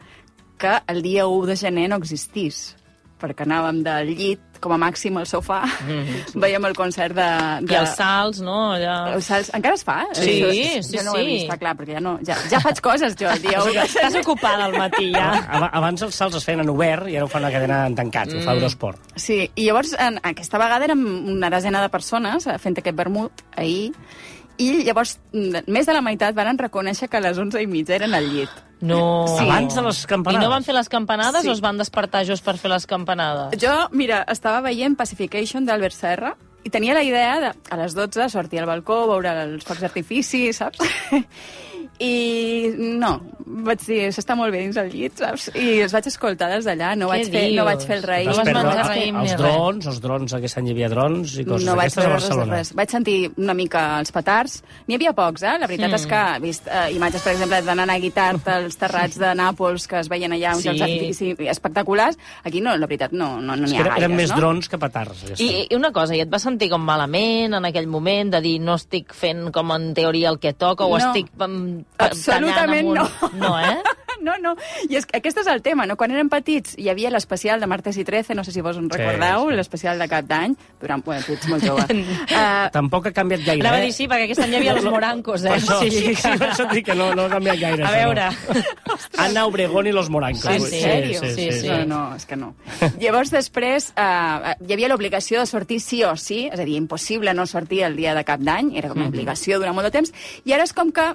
que 0.58 0.82
el 0.88 1.02
dia 1.02 1.28
1 1.28 1.46
de 1.46 1.56
gener 1.56 1.90
no 1.90 1.98
existís, 1.98 2.76
perquè 3.26 3.44
anàvem 3.50 3.82
del 3.86 4.14
llit, 4.16 4.42
com 4.64 4.72
a 4.72 4.78
màxim 4.80 5.18
al 5.20 5.26
sofà, 5.28 5.60
veiem 6.40 6.64
el 6.70 6.74
concert 6.78 7.14
de... 7.18 7.26
de... 7.66 7.74
I 7.74 7.78
els 7.82 7.96
salts, 7.98 8.40
no? 8.46 8.56
Allà... 8.78 8.94
Els 9.18 9.28
salts, 9.30 9.50
encara 9.58 9.76
es 9.78 9.84
fa? 9.86 9.98
Sí, 10.16 10.38
Això- 10.40 10.54
sí, 10.86 10.96
jo 10.98 11.04
no 11.06 11.12
ho 11.14 11.18
he 11.20 11.24
sí. 11.26 11.32
vist, 11.34 11.46
està 11.50 11.58
clar, 11.62 11.74
perquè 11.80 11.98
ja, 11.98 12.04
no, 12.06 12.16
ja, 12.26 12.38
ja 12.52 12.62
faig 12.64 12.80
coses 12.86 13.18
jo 13.20 13.28
el 13.30 13.42
dia 13.44 13.60
1 13.62 13.66
de 13.68 13.74
gener. 13.76 13.88
Estàs 13.90 14.20
ocupada 14.22 14.70
al 14.70 14.78
matí, 14.78 15.10
ja. 15.14 15.28
Aba- 15.60 15.72
Abans 15.82 16.06
els 16.08 16.16
salts 16.22 16.40
es 16.40 16.48
feien 16.48 16.64
en 16.64 16.72
obert 16.74 17.10
i 17.12 17.18
ara 17.20 17.28
ho 17.28 17.32
fan 17.32 17.46
a 17.46 17.52
cadena 17.54 17.82
en 17.90 17.98
tancat, 18.00 18.32
ho 18.34 18.42
fa 18.46 18.56
Eurosport. 18.58 19.12
Sí, 19.20 19.42
i 19.56 19.68
llavors 19.68 19.92
en, 20.00 20.22
aquesta 20.24 20.62
vegada 20.62 20.88
érem 20.88 21.04
una 21.36 21.52
desena 21.54 21.84
de 21.84 21.92
persones 21.94 22.48
fent 22.64 22.80
aquest 22.82 22.96
vermut 22.98 23.44
ahir, 23.60 23.92
i 24.58 24.70
llavors 24.88 25.18
mm, 25.34 25.66
més 25.68 25.84
de 25.90 25.94
la 25.98 26.02
meitat 26.06 26.32
van 26.38 26.56
reconèixer 26.58 27.10
que 27.12 27.20
a 27.20 27.24
les 27.26 27.38
11 27.38 27.60
i 27.60 27.68
mitja 27.68 27.98
eren 28.00 28.16
al 28.16 28.30
llit. 28.32 28.62
No. 28.86 29.26
Sí. 29.28 29.44
Abans 29.48 29.76
de 29.76 29.82
les 29.82 30.04
I 30.04 30.08
campanades. 30.08 30.44
no 30.46 30.50
van 30.54 30.64
fer 30.64 30.76
les 30.78 30.90
campanades 30.90 31.44
Sí. 31.44 31.50
o 31.50 31.54
es 31.54 31.62
van 31.62 31.78
despertar 31.78 32.26
just 32.26 32.46
per 32.46 32.58
fer 32.62 32.70
les 32.72 32.86
campanades? 32.86 33.60
Jo, 33.62 33.90
mira, 33.92 34.24
estava 34.30 34.62
veient 34.62 34.96
Pacification 34.98 35.66
d'Albert 35.66 35.96
Serra 35.96 36.36
i 36.64 36.70
tenia 36.74 36.94
la 36.98 37.04
idea 37.06 37.40
de 37.40 37.52
a 37.70 37.78
les 37.78 37.94
12 37.94 38.30
sortir 38.30 38.60
al 38.60 38.66
balcó, 38.66 39.04
veure 39.08 39.34
els 39.44 39.64
focs 39.66 39.82
d'artifici, 39.82 40.52
saps? 40.54 40.80
I 42.00 42.74
no, 43.00 43.12
vaig 43.46 43.80
dir, 43.88 44.00
s'està 44.12 44.36
molt 44.36 44.52
bé 44.52 44.60
dins 44.66 44.76
el 44.82 44.90
llit, 44.92 45.14
saps? 45.22 45.46
I 45.56 45.82
els 45.86 45.94
vaig 45.96 46.08
escoltar 46.10 46.50
des 46.52 46.66
d'allà, 46.68 46.90
no, 47.00 47.08
vaig 47.08 47.30
fer, 47.32 47.44
no 47.56 47.64
vaig 47.68 47.86
fer 47.88 47.98
el 48.00 48.04
raïm. 48.04 48.28
No 48.28 48.36
vas 48.36 48.50
menjar 48.50 48.86
raïm 48.90 49.20
ni 49.22 49.30
els 49.32 49.38
drons, 49.40 49.88
els 49.88 50.02
drons, 50.04 50.34
aquest 50.36 50.58
any 50.60 50.68
hi 50.68 50.74
havia 50.76 50.90
drons 50.92 51.38
i 51.40 51.46
coses 51.48 51.66
no 51.68 51.76
vaig 51.78 51.94
d'aquestes 51.94 52.04
a 52.04 52.08
veure 52.08 52.16
res 52.20 52.28
Barcelona. 52.30 52.58
res. 52.58 52.74
Vaig 52.76 52.90
sentir 52.96 53.16
una 53.38 53.54
mica 53.56 53.84
els 54.02 54.12
petards. 54.12 54.58
N'hi 54.88 54.96
havia 55.00 55.14
pocs, 55.16 55.44
eh? 55.44 55.56
La 55.60 55.68
veritat 55.72 55.90
Mm. 55.92 55.96
és 55.96 56.06
que 56.08 56.22
he 56.36 56.40
vist 56.40 56.68
eh, 56.68 56.92
imatges, 56.96 57.22
per 57.22 57.32
exemple, 57.34 57.62
de 57.62 57.76
Nana 57.76 57.98
Guitart 58.00 58.48
als 58.48 58.76
terrats 58.78 59.18
de 59.20 59.32
Nàpols 59.36 59.88
que 59.88 60.00
es 60.00 60.10
veien 60.10 60.32
allà, 60.34 60.54
uns 60.56 60.64
Sí. 60.64 60.70
jocs 60.70 60.80
d'artifici 60.80 61.36
espectaculars. 61.48 62.18
Aquí 62.44 62.60
no, 62.62 62.76
la 62.76 62.88
veritat, 62.88 63.12
no 63.14 63.40
no, 63.40 63.56
no 63.56 63.64
És 63.66 63.72
n'hi 63.72 63.78
que 63.78 63.84
ha 63.84 63.86
eren, 63.86 63.94
gaires, 63.94 64.04
eren 64.04 64.16
més 64.18 64.30
no? 64.32 64.38
drons 64.38 64.68
que 64.70 64.78
petards. 64.78 65.24
any. 65.32 65.36
I, 65.40 65.68
I 65.70 65.76
una 65.76 65.92
cosa, 65.92 66.16
i 66.16 66.20
et 66.22 66.30
vas 66.30 66.42
sentir 66.44 66.70
com 66.70 66.82
malament 66.84 67.54
en 67.54 67.66
aquell 67.66 67.88
moment, 67.88 68.32
de 68.32 68.42
dir 68.42 68.60
no 68.60 68.76
estic 68.76 69.14
fent 69.14 69.52
com 69.52 69.72
en 69.72 69.94
teoria 69.94 70.30
el 70.30 70.40
que 70.40 70.54
toca, 70.54 70.86
o 70.86 70.98
No. 70.98 71.06
estic 71.06 71.32
Absolutament 71.98 72.90
no. 72.96 73.10
No, 73.34 73.60
eh? 73.60 73.78
No, 74.26 74.34
no, 74.42 74.54
i 74.90 74.96
és 74.98 75.04
que 75.06 75.20
aquest 75.20 75.42
és 75.42 75.48
el 75.52 75.60
tema, 75.62 75.84
no? 75.86 75.98
Quan 76.00 76.10
érem 76.10 76.30
petits 76.32 76.74
hi 76.82 76.88
havia 76.90 77.12
l'especial 77.14 77.60
de 77.62 77.68
Martes 77.70 77.98
i 78.00 78.06
13, 78.08 78.34
no 78.34 78.46
sé 78.48 78.54
si 78.56 78.64
vos 78.64 78.78
en 78.80 78.88
Sí, 78.88 78.98
recordeu, 78.98 79.50
sí. 79.52 79.58
l'especial 79.60 80.00
de 80.02 80.08
cap 80.10 80.26
d'any, 80.26 80.56
durant... 80.82 81.04
Bueno, 81.06 81.22
tu 81.28 81.36
ets 81.36 81.46
molt 81.52 81.66
jove. 81.68 81.84
uh, 81.84 82.72
Tampoc 82.78 83.12
ha 83.12 83.14
canviat 83.14 83.44
gaire, 83.46 83.62
Anava 83.62 83.78
a 83.78 83.84
eh? 83.84 83.92
dir 83.92 83.94
sí, 83.94 84.08
perquè 84.10 84.26
aquest 84.26 84.42
any 84.48 84.56
hi 84.56 84.58
havia 84.62 84.74
els 84.80 84.88
morancos, 84.88 85.44
eh? 85.46 85.52
Per 85.52 85.60
això, 85.60 85.78
sí, 85.84 85.92
sí, 85.92 86.02
sí, 86.08 86.16
sí, 86.24 86.32
per 86.42 86.48
això 86.48 86.66
et 86.66 86.74
dic 86.80 86.88
que 86.88 86.96
no, 86.98 87.12
no 87.14 87.28
ha 87.28 87.34
canviat 87.36 87.60
gaire. 87.62 87.84
A 87.86 87.92
això, 87.92 88.02
veure. 88.02 88.64
No. 88.86 88.98
Ana 89.26 89.46
Obregón 89.46 89.88
i 89.88 89.92
los 89.94 90.10
Morancos. 90.10 90.42
Sí, 90.48 90.56
en 90.56 90.66
sí. 90.66 90.82
sèrio? 90.82 91.22
sí, 91.36 91.46
sí. 91.52 91.68
No, 91.68 91.84
no, 91.92 92.02
és 92.16 92.26
que 92.26 92.38
no. 92.40 92.54
Llavors, 93.02 93.30
després, 93.36 93.92
eh, 94.00 94.56
hi 94.66 94.74
havia 94.74 94.90
l'obligació 94.90 95.44
de 95.44 95.50
sortir 95.50 95.82
sí 95.84 96.02
o 96.08 96.16
sí, 96.18 96.46
és 96.48 96.60
a 96.60 96.66
dir, 96.66 96.80
impossible 96.80 97.34
no 97.36 97.46
sortir 97.46 97.84
el 97.86 97.98
dia 98.00 98.16
de 98.16 98.24
cap 98.26 98.42
d'any, 98.42 98.74
era 98.80 98.90
com 98.90 99.02
una 99.02 99.12
obligació 99.12 99.60
durant 99.60 99.76
molt 99.76 99.90
de 99.92 99.96
temps, 100.00 100.14
i 100.46 100.56
ara 100.56 100.66
és 100.66 100.74
com 100.74 100.94
que 100.96 101.12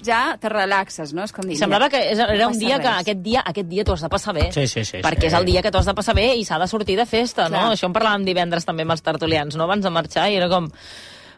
ja 0.00 0.36
te 0.40 0.48
relaxes, 0.48 1.12
no? 1.12 1.22
És 1.26 1.32
com 1.36 1.44
dir... 1.46 1.56
Semblava 1.60 1.90
que 1.92 2.00
és- 2.12 2.18
era 2.18 2.48
un 2.48 2.58
dia 2.58 2.78
que 2.80 2.88
res. 2.88 3.00
aquest 3.04 3.20
dia 3.22 3.42
aquest 3.44 3.68
dia 3.68 3.84
t'ho 3.84 3.92
has 3.92 4.00
de 4.02 4.08
passar 4.08 4.32
bé. 4.34 4.48
Sí, 4.52 4.66
sí, 4.66 4.84
sí, 4.88 4.98
Perquè 5.04 5.26
sí. 5.26 5.26
és 5.28 5.34
el 5.36 5.44
dia 5.44 5.62
que 5.62 5.70
t'ho 5.70 5.78
has 5.82 5.86
de 5.90 5.94
passar 5.94 6.14
bé 6.16 6.30
i 6.34 6.44
s'ha 6.48 6.58
de 6.58 6.66
sortir 6.70 6.96
de 6.96 7.06
festa, 7.06 7.48
Clar. 7.48 7.52
no? 7.68 7.72
Això 7.76 7.86
en 7.90 7.92
parlàvem 7.92 8.24
divendres 8.24 8.64
també 8.64 8.82
amb 8.86 8.92
els 8.96 9.02
tertulians, 9.02 9.54
no? 9.56 9.64
Abans 9.68 9.84
de 9.84 9.90
marxar 9.90 10.30
i 10.32 10.36
era 10.40 10.48
com... 10.48 10.70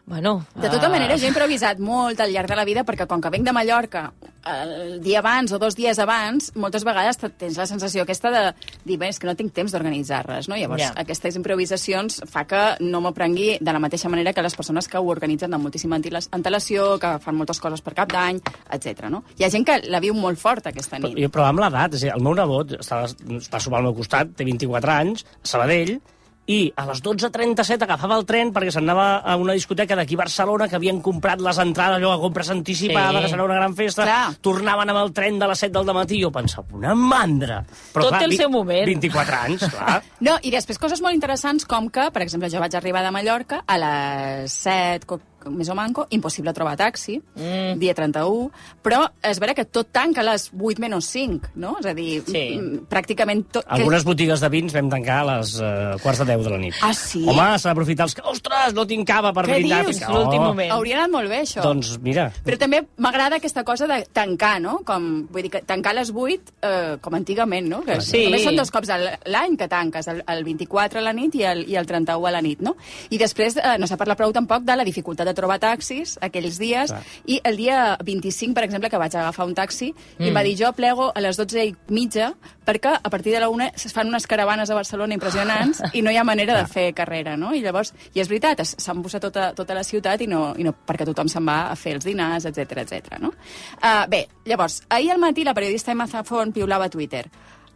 Bueno, 0.07 0.45
De 0.53 0.69
tota 0.69 0.85
eh, 0.85 0.89
manera, 0.89 1.17
jo 1.17 1.25
he 1.25 1.31
improvisat 1.31 1.79
molt 1.81 2.19
al 2.21 2.29
llarg 2.31 2.47
de 2.51 2.55
la 2.55 2.65
vida 2.65 2.83
perquè 2.85 3.07
com 3.09 3.21
que 3.21 3.31
venc 3.33 3.43
de 3.47 3.53
Mallorca 3.57 4.11
el 4.45 4.99
dia 5.01 5.23
abans 5.23 5.49
o 5.51 5.57
dos 5.57 5.73
dies 5.75 5.97
abans, 5.97 6.51
moltes 6.53 6.83
vegades 6.85 7.17
te- 7.17 7.31
tens 7.33 7.55
la 7.57 7.65
sensació 7.65 8.03
aquesta 8.03 8.29
de 8.29 8.43
dir, 8.85 8.99
bé, 9.01 9.07
és 9.09 9.17
que 9.17 9.25
no 9.25 9.33
tinc 9.33 9.49
temps 9.57 9.71
d'organitzar 9.73 10.19
res, 10.27 10.45
no? 10.47 10.53
Llavors, 10.55 10.83
Ja. 10.83 10.91
aquestes 11.01 11.35
improvisacions 11.39 12.19
fa 12.29 12.43
que 12.45 12.75
no 12.85 13.01
m'ho 13.01 13.11
prengui 13.17 13.57
de 13.59 13.73
la 13.73 13.79
mateixa 13.79 14.07
manera 14.07 14.33
que 14.33 14.43
les 14.45 14.53
persones 14.53 14.87
que 14.87 14.99
ho 14.99 15.07
organitzen 15.09 15.51
amb 15.51 15.63
moltíssima 15.65 15.95
antela- 15.97 16.21
antelació, 16.29 16.99
que 16.99 17.17
fan 17.17 17.35
moltes 17.35 17.59
coses 17.59 17.81
per 17.81 17.95
cap 17.95 18.11
d'any, 18.13 18.39
etc. 18.69 19.09
no? 19.09 19.23
Hi 19.39 19.45
ha 19.45 19.49
gent 19.49 19.65
que 19.65 19.81
la 19.89 19.99
viu 19.99 20.13
molt 20.13 20.37
fort 20.37 20.67
aquesta 20.67 20.99
nit. 20.99 21.17
Jo, 21.17 21.29
però 21.33 21.47
amb 21.49 21.59
l'edat, 21.65 21.95
és 21.95 22.03
a 22.03 22.05
dir, 22.05 22.13
el 22.13 22.21
meu 22.21 22.35
nebot 22.35 22.69
està, 22.77 23.01
està 23.39 23.59
sopar 23.59 23.79
al 23.79 23.85
meu 23.89 23.95
costat, 23.95 24.35
té 24.35 24.43
24 24.45 24.91
anys, 24.91 25.25
a 25.41 25.47
Sabadell, 25.47 25.99
i 26.47 26.71
a 26.77 26.85
les 26.85 27.01
12.37 27.01 27.81
agafava 27.87 28.17
el 28.19 28.25
tren 28.29 28.51
perquè 28.53 28.71
s'anava 28.71 29.17
a 29.25 29.35
una 29.41 29.53
discoteca 29.57 29.95
d'aquí 29.97 30.13
a 30.13 30.21
Barcelona 30.23 30.67
que 30.69 30.75
havien 30.77 31.01
comprat 31.01 31.41
les 31.41 31.57
entrades, 31.57 31.97
allò 31.97 32.11
a 32.13 32.19
compres 32.21 32.49
anticipada, 32.53 33.19
Sí. 33.19 33.25
que 33.25 33.31
serà 33.33 33.45
una 33.45 33.55
gran 33.55 33.73
festa, 33.75 34.03
Clar. 34.03 34.35
tornaven 34.41 34.89
amb 34.89 34.99
el 34.99 35.13
tren 35.13 35.39
de 35.39 35.47
les 35.47 35.59
7 35.59 35.83
del 35.83 35.93
matí, 35.95 36.21
jo 36.21 36.31
pensava, 36.31 36.67
una 36.73 36.93
mandra. 36.93 37.63
Tot 37.93 38.17
té 38.19 38.25
el 38.25 38.37
seu 38.37 38.49
moment. 38.49 38.85
24 38.85 39.35
anys, 39.41 39.65
clar. 39.71 40.03
No, 40.25 40.37
i 40.41 40.51
després 40.51 40.77
coses 40.79 41.01
molt 41.01 41.13
interessants 41.15 41.65
com 41.65 41.89
que, 41.89 42.09
per 42.11 42.21
exemple, 42.21 42.49
jo 42.49 42.59
vaig 42.59 42.75
arribar 42.75 43.01
de 43.03 43.11
Mallorca 43.11 43.63
a 43.65 43.77
les 43.77 44.51
7, 44.51 45.05
més 45.49 45.69
o 45.69 45.75
manco, 45.75 46.07
impossible 46.09 46.53
trobar 46.53 46.75
taxi, 46.77 47.17
mm. 47.35 47.77
dia 47.81 47.93
31, 47.97 48.49
però 48.83 49.03
és 49.23 49.39
vera 49.39 49.53
que 49.57 49.65
tot 49.65 49.89
tanca 49.91 50.21
a 50.21 50.27
les 50.31 50.49
8 50.53 50.79
menys 50.81 51.09
5, 51.13 51.51
no? 51.61 51.75
És 51.79 51.85
a 51.85 51.93
dir, 51.97 52.21
Sí. 52.25 52.43
pràcticament 52.89 53.43
tot... 53.51 53.65
Algunes 53.69 54.03
botigues 54.07 54.41
de 54.41 54.49
vins 54.49 54.73
vam 54.75 54.89
tancar 54.91 55.19
a 55.21 55.27
les 55.35 55.55
uh, 55.59 55.95
quarts 56.03 56.19
de 56.23 56.27
10 56.31 56.43
de 56.45 56.53
la 56.53 56.57
nit. 56.61 56.75
Ah, 56.81 56.93
sí? 56.93 57.23
Home, 57.27 57.47
s'ha 57.59 57.69
d'aprofitar 57.71 58.07
els... 58.09 58.15
Ostres, 58.25 58.73
no 58.77 58.85
tinc 58.89 59.05
cava 59.07 59.31
per 59.35 59.45
Què 59.47 59.59
brindar. 59.59 59.83
dius? 59.85 59.99
Fica- 59.99 60.11
L'últim 60.13 60.41
Oh, 60.45 60.49
moment. 60.51 60.71
Hauria 60.75 60.97
anat 60.99 61.11
molt 61.13 61.29
bé, 61.31 61.41
això. 61.45 61.61
Doncs 61.63 61.95
mira, 62.03 62.27
Però 62.45 62.57
també 62.59 62.81
m'agrada 63.01 63.37
aquesta 63.39 63.63
cosa 63.63 63.87
de 63.87 64.01
tancar, 64.13 64.57
no? 64.61 64.79
Com, 64.85 65.27
vull 65.31 65.45
dir 65.45 65.51
que 65.53 65.61
tancar 65.65 65.93
a 65.95 65.99
les 65.99 66.11
8, 66.13 66.53
eh, 66.61 66.97
com 67.01 67.15
antigament, 67.17 67.67
no? 67.71 67.81
Que 67.85 67.99
Sí. 68.01 68.25
Només 68.25 68.43
són 68.43 68.55
dos 68.59 68.71
cops 68.71 68.89
l'any 69.25 69.55
que 69.57 69.67
tanques, 69.71 70.07
el, 70.11 70.23
el 70.27 70.43
24 70.43 70.99
a 70.99 71.03
la 71.05 71.13
nit 71.13 71.35
i 71.39 71.43
el, 71.47 71.63
i 71.69 71.75
el 71.79 71.85
31 71.87 72.27
a 72.27 72.31
la 72.35 72.41
nit, 72.41 72.61
no? 72.65 72.75
I 73.09 73.17
després 73.21 73.57
eh, 73.57 73.75
no 73.79 73.87
s'ha 73.87 73.97
parlat 73.97 74.17
prou 74.19 74.33
tampoc 74.35 74.63
de 74.67 74.75
la 74.75 74.83
dificultat 74.87 75.27
de 75.29 75.34
trobar 75.37 75.59
taxis 75.63 76.15
aquells 76.23 76.59
dies, 76.61 76.91
Clar. 76.91 77.01
i 77.25 77.39
el 77.43 77.57
dia 77.59 77.79
25, 78.03 78.55
per 78.55 78.65
exemple, 78.65 78.89
que 78.89 79.01
vaig 79.01 79.15
agafar 79.15 79.47
un 79.47 79.55
taxi, 79.57 79.91
mm. 79.93 80.23
i 80.23 80.29
em 80.29 80.37
va 80.37 80.43
dir, 80.45 80.55
jo 80.59 80.71
plego 80.77 81.11
a 81.13 81.23
les 81.23 81.37
12 81.39 81.65
i 81.65 81.73
mitja, 81.93 82.31
perquè 82.65 82.95
a 82.97 83.11
partir 83.13 83.35
de 83.35 83.41
la 83.43 83.49
1 83.51 83.69
es 83.75 83.93
fan 83.93 84.09
unes 84.09 84.27
caravanes 84.27 84.69
a 84.69 84.77
Barcelona 84.77 85.17
impressionants 85.17 85.83
i 85.97 86.01
no 86.05 86.13
hi 86.13 86.17
ha 86.17 86.25
manera 86.27 86.57
de 86.57 86.65
fer 86.71 86.87
carrera, 86.97 87.35
no? 87.37 87.53
I 87.53 87.61
llavors, 87.63 87.93
i 88.13 88.23
és 88.23 88.31
veritat, 88.31 88.63
embussat 88.95 89.27
tota, 89.27 89.49
tota 89.57 89.75
la 89.77 89.83
ciutat 89.83 90.21
i 90.21 90.29
no, 90.31 90.53
i 90.57 90.65
no 90.65 90.73
perquè 90.85 91.07
tothom 91.07 91.29
se'n 91.31 91.45
va 91.45 91.59
a 91.71 91.75
fer 91.79 91.97
els 91.99 92.07
dinars, 92.07 92.47
etc 92.49 92.85
etc. 92.85 93.19
no? 93.21 93.33
Uh, 93.81 94.05
bé, 94.11 94.25
llavors, 94.45 94.81
ahir 94.89 95.11
al 95.13 95.21
matí 95.21 95.43
la 95.43 95.53
periodista 95.53 95.91
Emma 95.91 96.07
Zafón 96.07 96.53
piulava 96.55 96.89
a 96.89 96.93
Twitter. 96.93 97.25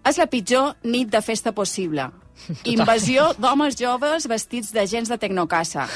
És 0.07 0.17
la 0.17 0.29
pitjor 0.31 0.77
nit 0.87 1.09
de 1.11 1.21
festa 1.21 1.51
possible. 1.51 2.07
Invasió 2.69 3.29
d'homes 3.39 3.77
joves 3.79 4.27
vestits 4.29 4.73
d'agents 4.75 5.09
de 5.11 5.17
Tecnocasa. 5.21 5.87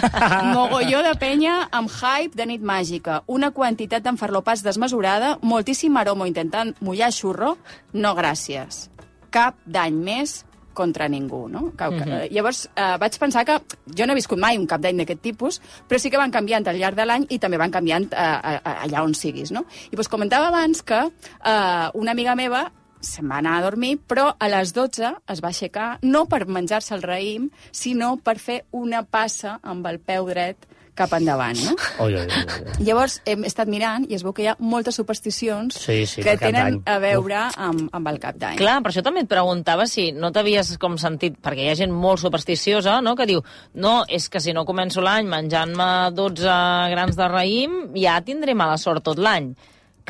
Mogolló 0.54 1.02
de 1.06 1.14
penya 1.20 1.56
amb 1.70 1.90
hype 1.90 2.36
de 2.38 2.46
nit 2.50 2.62
màgica. 2.64 3.22
Una 3.26 3.52
quantitat 3.56 4.04
d'enfarlopats 4.04 4.64
desmesurada, 4.66 5.36
moltíssim 5.42 5.96
aromo 5.96 6.28
intentant 6.28 6.74
mullar 6.80 7.12
xurro. 7.14 7.56
No 7.92 8.14
gràcies. 8.18 8.88
Cap 9.30 9.58
d'any 9.66 9.94
més 9.94 10.40
contra 10.80 11.08
ningú, 11.10 11.44
no? 11.50 11.70
Que, 11.76 11.88
que, 11.98 12.18
Llavors, 12.32 12.64
eh, 12.74 12.96
vaig 13.00 13.18
pensar 13.20 13.44
que 13.44 13.58
jo 13.96 14.06
no 14.06 14.14
he 14.14 14.20
viscut 14.20 14.40
mai 14.40 14.58
un 14.58 14.66
cap 14.70 14.80
d'any 14.82 15.02
d'aquest 15.02 15.22
tipus, 15.22 15.60
però 15.88 16.00
sí 16.00 16.12
que 16.12 16.20
van 16.20 16.32
canviant 16.32 16.66
al 16.70 16.78
llarg 16.80 16.96
de 16.96 17.06
l'any 17.06 17.26
i 17.28 17.40
també 17.42 17.58
van 17.60 17.74
canviant 17.74 18.06
eh, 18.10 18.28
eh, 18.54 18.74
allà 18.86 19.04
on 19.04 19.14
siguis, 19.18 19.52
no? 19.52 19.66
I 19.90 19.98
doncs 19.98 20.08
comentava 20.12 20.48
abans 20.48 20.82
que 20.86 21.00
eh, 21.04 21.86
una 22.00 22.14
amiga 22.16 22.36
meva 22.38 22.68
se'n 23.00 23.28
va 23.30 23.38
anar 23.40 23.58
a 23.58 23.62
dormir, 23.64 23.96
però 24.06 24.30
a 24.38 24.48
les 24.52 24.74
12 24.76 25.14
es 25.32 25.40
va 25.42 25.52
aixecar, 25.52 25.98
no 26.02 26.26
per 26.30 26.44
menjar-se 26.46 26.94
el 26.96 27.04
raïm, 27.06 27.48
sinó 27.72 28.16
per 28.22 28.38
fer 28.38 28.64
una 28.76 29.02
passa 29.04 29.58
amb 29.62 29.86
el 29.90 30.00
peu 30.04 30.28
dret 30.30 30.68
cap 31.00 31.12
endavant, 31.16 31.56
no? 31.64 31.74
Oi, 32.04 32.16
oi, 32.18 32.26
oi, 32.26 32.44
oi. 32.60 32.74
Llavors 32.84 33.20
hem 33.28 33.46
estat 33.48 33.70
mirant 33.72 34.04
i 34.10 34.16
es 34.18 34.24
veu 34.26 34.34
que 34.36 34.44
hi 34.44 34.50
ha 34.50 34.56
moltes 34.60 34.98
supersticions 35.00 35.78
Sí, 35.80 36.02
sí, 36.10 36.24
que 36.26 36.34
tenen 36.40 36.80
a 36.84 36.98
veure 37.02 37.46
amb, 37.56 37.86
amb 37.96 38.10
el 38.10 38.20
cap 38.22 38.36
d'any. 38.40 38.58
Clar, 38.60 38.78
per 38.84 38.92
això 38.92 39.04
també 39.06 39.24
et 39.24 39.30
preguntava 39.30 39.86
si 39.88 40.10
no 40.12 40.32
t'havies 40.34 40.74
com 40.82 40.98
sentit, 41.00 41.38
perquè 41.40 41.64
hi 41.64 41.72
ha 41.72 41.78
gent 41.78 41.94
molt 41.94 42.20
supersticiosa, 42.22 42.98
no?, 43.04 43.16
que 43.16 43.28
diu, 43.30 43.42
no, 43.80 44.00
és 44.08 44.28
que 44.28 44.42
si 44.42 44.54
no 44.56 44.66
començo 44.68 45.04
l'any 45.04 45.28
menjant-me 45.30 45.90
12 46.16 46.60
grans 46.92 47.16
de 47.16 47.28
raïm, 47.32 47.80
ja 47.96 48.20
tindré 48.26 48.56
mala 48.58 48.76
sort 48.80 49.06
tot 49.06 49.20
l'any. 49.20 49.54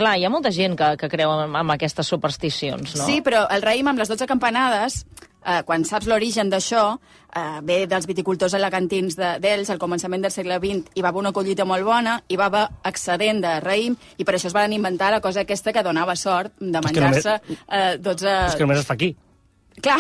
Clar, 0.01 0.17
hi 0.17 0.25
ha 0.25 0.31
molta 0.33 0.49
gent 0.55 0.77
que, 0.81 0.95
que 1.01 1.09
creu 1.13 1.33
en, 1.37 1.57
en 1.61 1.71
aquestes 1.77 2.09
supersticions, 2.09 2.95
no? 2.97 3.05
Sí, 3.07 3.21
però 3.25 3.45
el 3.53 3.61
raïm 3.67 3.91
amb 3.93 4.01
les 4.01 4.09
12 4.09 4.25
campanades, 4.31 5.03
eh, 5.45 5.61
quan 5.69 5.85
saps 5.85 6.09
l'origen 6.09 6.49
d'això, 6.53 6.85
eh, 7.37 7.61
ve 7.69 7.83
dels 7.91 8.09
viticultors 8.09 8.55
alacantins 8.57 9.17
de- 9.19 9.35
d'ells 9.45 9.69
al 9.71 9.79
començament 9.83 10.25
del 10.25 10.33
segle 10.33 10.57
XX, 10.63 10.89
hi 10.97 11.05
va 11.05 11.13
haver 11.13 11.21
una 11.27 11.33
collita 11.37 11.67
molt 11.69 11.85
bona, 11.85 12.17
hi 12.33 12.37
va 12.41 12.49
haver 12.49 12.65
excedent 12.89 13.43
de 13.45 13.59
raïm, 13.61 13.97
i 14.17 14.25
per 14.25 14.35
això 14.39 14.49
es 14.49 14.57
van 14.57 14.73
inventar 14.73 15.11
la 15.13 15.21
cosa 15.21 15.45
aquesta 15.45 15.73
que 15.77 15.83
donava 15.85 16.17
sort 16.17 16.57
de 16.59 16.81
menjar-se 16.81 17.37
eh, 17.69 17.99
12... 18.01 18.39
És 18.49 18.57
que 18.57 18.65
només 18.65 18.81
es 18.81 18.89
fa 18.89 18.97
aquí. 18.97 19.13
Clar, 19.85 19.99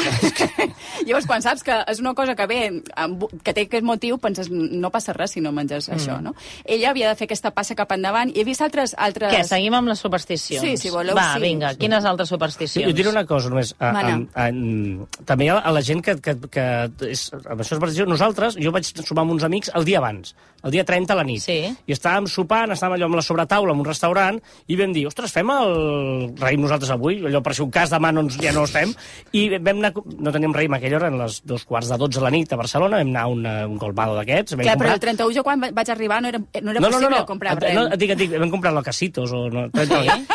llavors 1.06 1.26
quan 1.28 1.44
saps 1.44 1.64
que 1.66 1.76
és 1.90 2.00
una 2.02 2.12
cosa 2.18 2.34
que 2.38 2.46
ve, 2.50 2.60
amb, 3.00 3.24
que 3.44 3.54
té 3.56 3.66
aquest 3.66 3.86
motiu, 3.86 4.18
penses, 4.22 4.50
no 4.50 4.90
passa 4.92 5.14
res 5.16 5.36
si 5.36 5.42
no 5.44 5.52
menges 5.56 5.88
mm. 5.88 5.96
això, 5.96 6.18
no? 6.24 6.34
Ella 6.64 6.90
havia 6.92 7.12
de 7.12 7.18
fer 7.18 7.28
aquesta 7.28 7.52
passa 7.56 7.76
cap 7.78 7.92
endavant, 7.96 8.32
i 8.34 8.42
he 8.42 8.46
vist 8.48 8.64
altres... 8.64 8.94
altres... 8.98 9.32
Què, 9.34 9.42
seguim 9.48 9.76
amb 9.78 9.92
les 9.92 10.02
supersticions? 10.02 10.64
Sí, 10.64 10.76
si 10.80 10.92
voleu, 10.94 11.16
Va, 11.18 11.32
sí. 11.34 11.44
vinga, 11.44 11.72
quines 11.80 12.06
altres 12.08 12.28
Jo, 12.28 12.36
supersticions? 12.36 12.86
jo 12.86 12.96
diré 12.96 13.12
una 13.12 13.24
cosa 13.28 13.52
només. 13.52 13.74
A, 13.78 13.90
a, 13.90 14.14
a, 14.14 14.46
a, 14.46 15.24
també 15.28 15.48
hi 15.48 15.52
ha 15.52 15.58
a 15.60 15.74
la 15.74 15.84
gent 15.86 16.04
que, 16.04 16.16
que, 16.22 16.36
que 16.52 16.66
és, 17.08 17.26
amb 17.40 17.64
això 17.64 17.76
és 17.76 17.82
precisió. 17.82 18.08
Nosaltres, 18.10 18.58
jo 18.60 18.72
vaig 18.74 18.92
sumar 19.00 19.26
amb 19.26 19.36
uns 19.36 19.46
amics 19.46 19.72
el 19.78 19.88
dia 19.88 20.00
abans, 20.02 20.34
el 20.62 20.70
dia 20.70 20.84
30 20.84 21.12
a 21.12 21.16
la 21.16 21.24
nit. 21.24 21.40
Sí. 21.42 21.58
I 21.86 21.92
estàvem 21.94 22.26
sopant, 22.30 22.70
estàvem 22.74 22.96
allò 22.98 23.08
amb 23.10 23.18
la 23.20 23.22
sobretaula 23.24 23.72
en 23.74 23.80
un 23.80 23.86
restaurant, 23.88 24.40
i 24.68 24.76
vam 24.76 24.92
dir, 24.92 25.06
ostres, 25.08 25.32
fem 25.32 25.50
el 25.54 26.34
raïm 26.40 26.60
nosaltres 26.64 26.90
avui, 26.94 27.18
allò 27.26 27.40
per 27.42 27.54
si 27.56 27.62
un 27.62 27.70
cas 27.70 27.90
demà 27.92 28.12
no 28.12 28.24
ens, 28.26 28.36
ja 28.40 28.52
no 28.52 28.62
els 28.66 28.74
fem, 28.74 28.92
i 29.32 29.46
vam 29.58 29.78
anar, 29.80 29.92
no 30.18 30.32
teníem 30.34 30.54
raïm 30.54 30.74
aquella 30.76 30.98
hora, 31.00 31.08
eren 31.10 31.18
les 31.22 31.40
dos 31.48 31.64
quarts 31.64 31.88
de 31.90 31.98
12 32.00 32.20
a 32.20 32.24
la 32.26 32.30
nit 32.34 32.52
a 32.52 32.56
Barcelona, 32.60 32.98
vam 33.00 33.08
anar 33.12 33.22
a 33.22 33.32
una, 33.32 33.54
un 33.68 33.78
colmado 33.78 34.14
d'aquests, 34.18 34.56
vam 34.56 34.64
Clar, 34.66 34.76
però 34.76 34.92
comprar... 34.92 34.94
el 34.94 35.00
31 35.18 35.36
jo 35.38 35.44
quan 35.46 35.62
va- 35.62 35.72
vaig 35.72 35.90
arribar 35.90 36.20
no 36.22 36.28
era, 36.28 36.38
no 36.38 36.70
era 36.70 36.80
no, 36.80 36.88
no, 36.88 36.90
possible 36.90 37.10
no, 37.10 37.18
no. 37.18 37.26
comprar 37.26 37.52
Et- 37.56 37.62
res. 37.64 37.74
No, 37.74 37.86
et 37.88 37.98
dic, 38.00 38.10
et 38.16 38.18
dic, 38.24 38.34
vam 38.40 38.50
comprar 38.50 38.72
locasitos 38.76 39.32
o 39.32 39.46
no, 39.50 39.66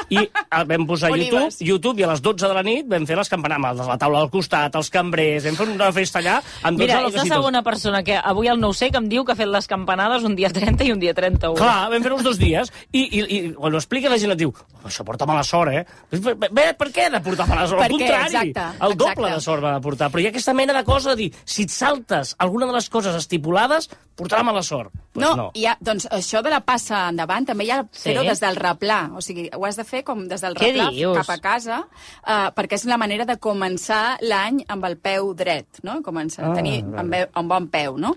i 0.10 0.20
ah, 0.52 0.64
vam 0.68 0.86
posar 0.88 1.10
YouTube, 1.12 1.40
Olives. 1.42 1.60
YouTube 1.62 2.02
i 2.02 2.06
a 2.06 2.12
les 2.14 2.22
12 2.22 2.48
de 2.48 2.54
la 2.58 2.64
nit 2.66 2.88
vam 2.90 3.06
fer 3.08 3.18
les 3.18 3.30
campanades, 3.32 3.86
la 3.88 3.98
taula 4.02 4.22
al 4.24 4.30
costat, 4.34 4.76
els 4.76 4.90
cambrers, 4.94 5.46
vam 5.48 5.56
fer 5.60 5.68
una 5.74 5.92
festa 5.96 6.20
allà 6.22 6.38
amb 6.64 6.78
12 6.78 6.82
Mira, 6.82 6.94
és 6.94 7.02
la 7.02 7.10
locasitos. 7.10 7.36
segona 7.38 7.64
persona 7.64 8.04
que 8.04 8.18
avui 8.18 8.48
al 8.52 8.60
no 8.60 8.70
ho 8.70 8.74
sé 8.78 8.92
que 8.92 8.98
em 9.02 9.10
diu 9.10 9.26
que 9.26 9.34
ha 9.34 9.40
fet 9.40 9.50
les 9.52 9.68
campanades 9.68 10.15
un 10.24 10.36
dia 10.36 10.50
30 10.50 10.84
i 10.86 10.92
un 10.94 11.00
dia 11.00 11.14
31. 11.14 11.56
Clar, 11.58 11.90
vam 11.92 12.04
fer 12.04 12.14
uns 12.14 12.24
dos 12.24 12.38
dies, 12.40 12.72
i, 12.94 13.02
i, 13.02 13.20
i 13.38 13.54
quan 13.54 13.74
ho 13.74 13.78
explica 13.78 14.10
la 14.10 14.18
gent 14.18 14.32
et 14.32 14.38
diu 14.38 14.54
"Oh, 14.56 14.88
això 14.88 15.04
porta 15.04 15.26
mala 15.26 15.44
sort, 15.44 15.72
eh? 15.74 15.86
Bé, 16.12 16.34
bé, 16.52 16.74
per 16.78 16.92
què 16.92 17.08
ha 17.08 17.10
de 17.10 17.22
portar 17.22 17.48
mala 17.48 17.68
sort? 17.68 17.82
Per 17.82 17.86
Al 17.92 17.98
contrari, 17.98 18.26
Exacte, 18.52 18.86
el 18.86 18.96
doble 18.96 19.12
exacte. 19.12 19.34
de 19.36 19.42
sort 19.42 19.64
va 19.64 19.74
de 19.74 19.82
portar. 19.82 20.12
Però 20.12 20.22
hi 20.22 20.26
ha 20.28 20.30
aquesta 20.30 20.54
mena 20.54 20.74
de 20.74 20.84
cosa 20.84 21.10
de 21.12 21.16
dir, 21.16 21.34
si 21.44 21.64
et 21.64 21.70
saltes 21.70 22.36
alguna 22.40 22.66
de 22.68 22.74
les 22.74 22.90
coses 22.90 23.16
estipulades, 23.16 23.90
portarà 24.16 24.44
mala 24.44 24.64
sort. 24.64 24.94
Pues 25.12 25.26
No, 25.26 25.36
no. 25.36 25.52
ha, 25.68 25.78
doncs 25.80 26.08
això 26.12 26.42
de 26.44 26.50
la 26.50 26.60
passa 26.62 27.10
endavant 27.10 27.46
també 27.46 27.66
hi 27.66 27.72
ha 27.72 27.82
Sí. 27.92 28.10
fer-ho 28.10 28.24
des 28.24 28.40
del 28.40 28.56
replà. 28.56 29.12
O 29.16 29.22
sigui, 29.22 29.50
ho 29.56 29.66
has 29.66 29.76
de 29.78 29.84
fer 29.84 30.04
com 30.04 30.28
des 30.28 30.42
del 30.42 30.54
Què 30.56 30.72
replà 30.74 30.90
dius? 30.92 31.18
cap 31.18 31.30
a 31.30 31.38
casa, 31.40 31.80
uh, 32.28 32.52
perquè 32.56 32.74
és 32.74 32.86
la 32.86 32.98
manera 32.98 33.26
de 33.26 33.38
començar 33.38 34.18
l'any 34.22 34.64
amb 34.68 34.86
el 34.86 34.98
peu 34.98 35.34
dret, 35.34 35.66
no? 35.84 36.02
Començar 36.02 36.46
Ah, 36.46 36.52
a 36.52 36.56
tenir 36.56 36.84
peu, 36.84 37.26
un 37.36 37.48
bon 37.48 37.68
peu, 37.68 37.98
no? 37.98 38.16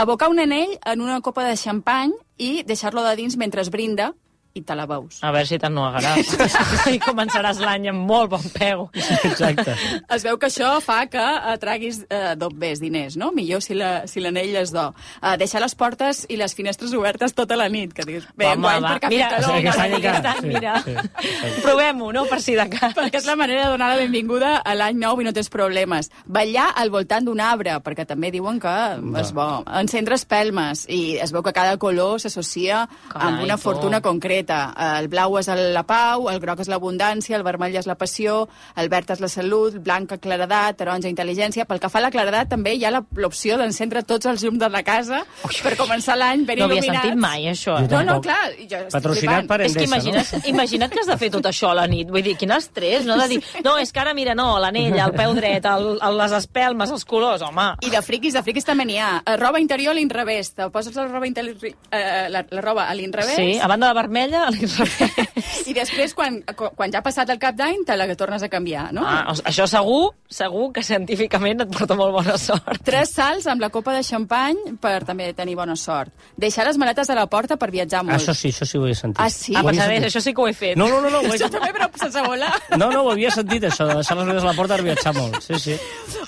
Abocar 0.00 0.30
un 0.32 0.38
anell 0.40 0.78
en 0.88 1.02
una 1.04 1.18
copa 1.20 1.42
de 1.44 1.58
xampany 1.60 2.14
i 2.40 2.62
deixar-lo 2.64 3.02
de 3.04 3.10
dins 3.18 3.34
mentre 3.36 3.60
es 3.60 3.68
brinda 3.68 4.06
i 4.54 4.62
te 4.66 4.74
la 4.74 4.86
veus. 4.90 5.20
A 5.22 5.30
veure 5.30 5.46
si 5.46 5.58
t'ennuegaràs. 5.62 6.32
I 6.94 6.98
començaràs 7.02 7.60
l'any 7.62 7.88
amb 7.92 8.02
molt 8.08 8.30
bon 8.32 8.46
peu. 8.54 8.88
Exacte. 9.28 9.76
Es 10.10 10.24
veu 10.26 10.38
que 10.42 10.48
això 10.50 10.72
fa 10.82 11.04
que 11.06 11.22
eh, 11.22 11.56
traguis 11.62 12.00
eh, 12.10 12.34
dobbers 12.36 12.80
diners, 12.82 13.16
no? 13.20 13.30
Millor 13.36 13.62
si 13.62 13.76
la- 13.78 14.06
si 14.10 14.18
l'anell 14.20 14.50
la, 14.56 14.64
és 14.66 14.72
d'or. 14.74 14.94
Uh, 15.22 15.36
deixar 15.38 15.60
les 15.62 15.74
portes 15.78 16.24
i 16.28 16.36
les 16.40 16.54
finestres 16.58 16.92
obertes 16.98 17.32
tota 17.38 17.54
la 17.56 17.68
nit, 17.70 17.92
que 17.94 18.02
dius, 18.08 18.26
bé, 18.34 18.48
Home, 18.50 18.62
guany 18.66 18.82
va. 18.82 18.94
perquè 18.96 19.06
ha 19.06 19.12
Mira, 19.14 19.28
calor, 19.36 19.52
no? 19.52 19.58
encara. 19.60 19.86
Aquest 20.00 20.26
any, 20.26 20.40
Sí, 20.40 20.48
mira. 20.48 20.74
sí, 20.82 21.60
Provem-ho, 21.62 22.10
no?, 22.12 22.24
per 22.30 22.40
si 22.42 22.54
de 22.58 22.66
cas. 22.72 22.94
perquè 22.96 23.20
és 23.20 23.26
la 23.28 23.36
manera 23.38 23.66
de 23.68 23.70
donar 23.76 23.90
la 23.94 24.00
benvinguda 24.02 24.56
a 24.64 24.74
l'any 24.74 24.98
nou 24.98 25.20
i 25.20 25.24
no 25.28 25.32
tens 25.36 25.50
problemes. 25.52 26.10
Ballar 26.26 26.70
al 26.80 26.90
voltant 26.90 27.24
d'un 27.28 27.40
arbre, 27.40 27.78
perquè 27.84 28.06
també 28.08 28.30
diuen 28.34 28.58
que 28.62 28.74
és 29.20 29.32
bo. 29.36 29.46
Encendre 29.80 30.18
espelmes, 30.18 30.86
i 30.90 31.18
es 31.22 31.30
veu 31.32 31.42
que 31.46 31.52
cada 31.54 31.76
color 31.78 32.18
s'associa 32.20 32.82
amb 33.14 33.42
una 33.44 33.56
tu. 33.56 33.62
fortuna 33.68 34.00
concreta. 34.00 34.39
Eh, 34.48 34.98
El 35.00 35.08
blau 35.08 35.36
és 35.38 35.48
el- 35.48 35.72
la 35.74 35.82
pau, 35.84 36.28
el 36.30 36.40
groc 36.40 36.60
és 36.60 36.68
l'abundància, 36.68 37.36
el 37.36 37.42
vermell 37.42 37.74
és 37.76 37.86
la 37.86 37.94
passió, 37.94 38.48
el 38.76 38.88
verd 38.88 39.10
és 39.10 39.20
la 39.20 39.28
salut, 39.28 39.74
blanca 39.82 40.18
claredat, 40.18 40.76
taronja 40.76 41.08
intel·ligència. 41.08 41.64
Pel 41.66 41.80
que 41.80 41.88
fa 41.88 41.98
a 41.98 42.02
la 42.02 42.10
claredat 42.10 42.48
també 42.48 42.74
hi 42.74 42.84
ha 42.84 42.90
la- 42.90 43.04
l'opció 43.16 43.56
d'encendre 43.58 44.02
tots 44.02 44.26
els 44.26 44.42
llums 44.42 44.58
de 44.58 44.68
la 44.68 44.82
casa 44.82 45.24
per 45.62 45.76
començar 45.76 46.16
l'any 46.16 46.44
ben 46.46 46.58
No 46.58 46.64
havia 46.66 46.80
il·luminats. 46.80 47.02
sentit 47.02 47.16
mai, 47.18 47.44
això. 47.46 47.78
Eh? 47.84 47.88
No, 47.90 48.02
no, 48.02 48.20
clar. 48.20 48.52
i 48.58 48.66
Jo 48.68 48.76
Patrocinat 48.90 49.44
flipant. 49.44 49.48
per 49.48 49.60
És 49.62 49.74
que 49.74 49.84
Endesa, 49.84 49.96
imagina't, 50.08 50.46
imagina't 50.48 50.90
que 50.92 51.00
has 51.00 51.06
de 51.06 51.16
fer 51.18 51.30
tot 51.30 51.44
això 51.44 51.70
a 51.70 51.74
la 51.74 51.86
nit. 51.86 52.08
Vull 52.08 52.22
dir, 52.22 52.36
quin 52.36 52.50
estrès, 52.50 53.04
no? 53.04 53.16
De 53.16 53.28
dir, 53.28 53.42
no, 53.64 53.76
és 53.78 53.92
que 53.92 54.00
ara, 54.00 54.14
mira, 54.14 54.34
no, 54.34 54.58
l'anella, 54.58 55.04
el 55.06 55.12
peu 55.12 55.34
dret, 55.34 55.64
el, 55.64 55.98
el, 56.00 56.16
les 56.18 56.32
espelmes, 56.32 56.90
els 56.90 57.04
colors, 57.04 57.42
home. 57.42 57.74
I 57.82 57.90
de 57.90 58.02
friquis, 58.02 58.32
de 58.34 58.42
friquis 58.42 58.64
també 58.64 58.84
n'hi 58.84 58.98
ha. 58.98 59.22
Roba 59.36 59.60
interior 59.60 59.92
a 59.92 59.94
l'inrevés. 59.94 60.54
Te 60.54 60.68
poses 60.70 60.94
la 60.94 61.06
roba, 61.06 61.26
interior, 61.26 61.56
eh, 61.90 62.26
la, 62.30 62.44
la 62.50 62.60
roba 62.60 62.88
a 62.88 62.94
l'inrevés 62.94 63.36
Sí, 63.36 63.58
a 63.58 63.66
banda 63.66 63.88
de 63.88 63.94
vermella, 64.30 64.46
a 64.46 64.50
l'inrevés. 64.50 65.68
i 65.68 65.74
després, 65.74 66.14
quan, 66.14 66.40
quan 66.54 66.92
ja 66.92 67.00
ha 67.00 67.04
passat 67.04 67.30
el 67.30 67.38
cap 67.42 67.56
d'any, 67.58 67.84
te 67.86 67.96
la 67.98 68.08
tornes 68.16 68.42
a 68.42 68.48
canviar, 68.52 68.90
no? 68.96 69.04
Ah, 69.06 69.34
això 69.48 69.66
segur, 69.70 70.12
segur 70.30 70.70
que 70.74 70.82
científicament 70.86 71.64
et 71.64 71.72
porta 71.74 71.96
molt 71.98 72.14
bona 72.14 72.36
sort. 72.40 72.80
Tres 72.86 73.14
salts 73.16 73.48
amb 73.50 73.62
la 73.62 73.70
copa 73.70 73.94
de 73.96 74.02
xampany 74.06 74.76
per 74.80 75.00
també 75.08 75.30
tenir 75.36 75.56
bona 75.58 75.76
sort. 75.76 76.12
Deixar 76.40 76.66
les 76.68 76.78
maletes 76.80 77.10
a 77.10 77.18
la 77.18 77.26
porta 77.30 77.58
per 77.60 77.70
viatjar 77.70 78.02
molt. 78.06 78.18
Això 78.18 78.34
sí, 78.36 78.52
això 78.54 78.68
sí 78.68 78.78
ho 78.78 78.86
he 78.86 78.94
sentit. 78.94 79.20
Ah, 79.22 79.30
sí? 79.30 79.54
Ah, 79.56 79.64
sentit. 79.66 80.08
això 80.10 80.22
sí 80.22 80.34
que 80.34 80.42
ho 80.42 80.48
he 80.48 80.56
fet. 80.56 80.76
No, 80.80 80.88
no, 80.88 81.00
no, 81.00 81.10
no, 81.10 81.22
ho 81.22 81.30
he... 81.30 81.38
Això 81.38 81.50
també, 81.52 81.72
però 81.76 81.90
sense 82.00 82.24
volar. 82.26 82.52
no, 82.76 82.90
no, 82.90 83.04
ho 83.04 83.12
havia 83.14 83.32
sentit, 83.34 83.66
això, 83.70 83.88
de 83.88 84.00
deixar 84.00 84.18
les 84.18 84.28
vedes 84.30 84.44
a 84.44 84.50
la 84.50 84.56
porta 84.58 84.76
per 84.76 84.86
viatjar 84.86 85.14
molt. 85.16 85.40
Sí, 85.44 85.58
sí. 85.60 85.78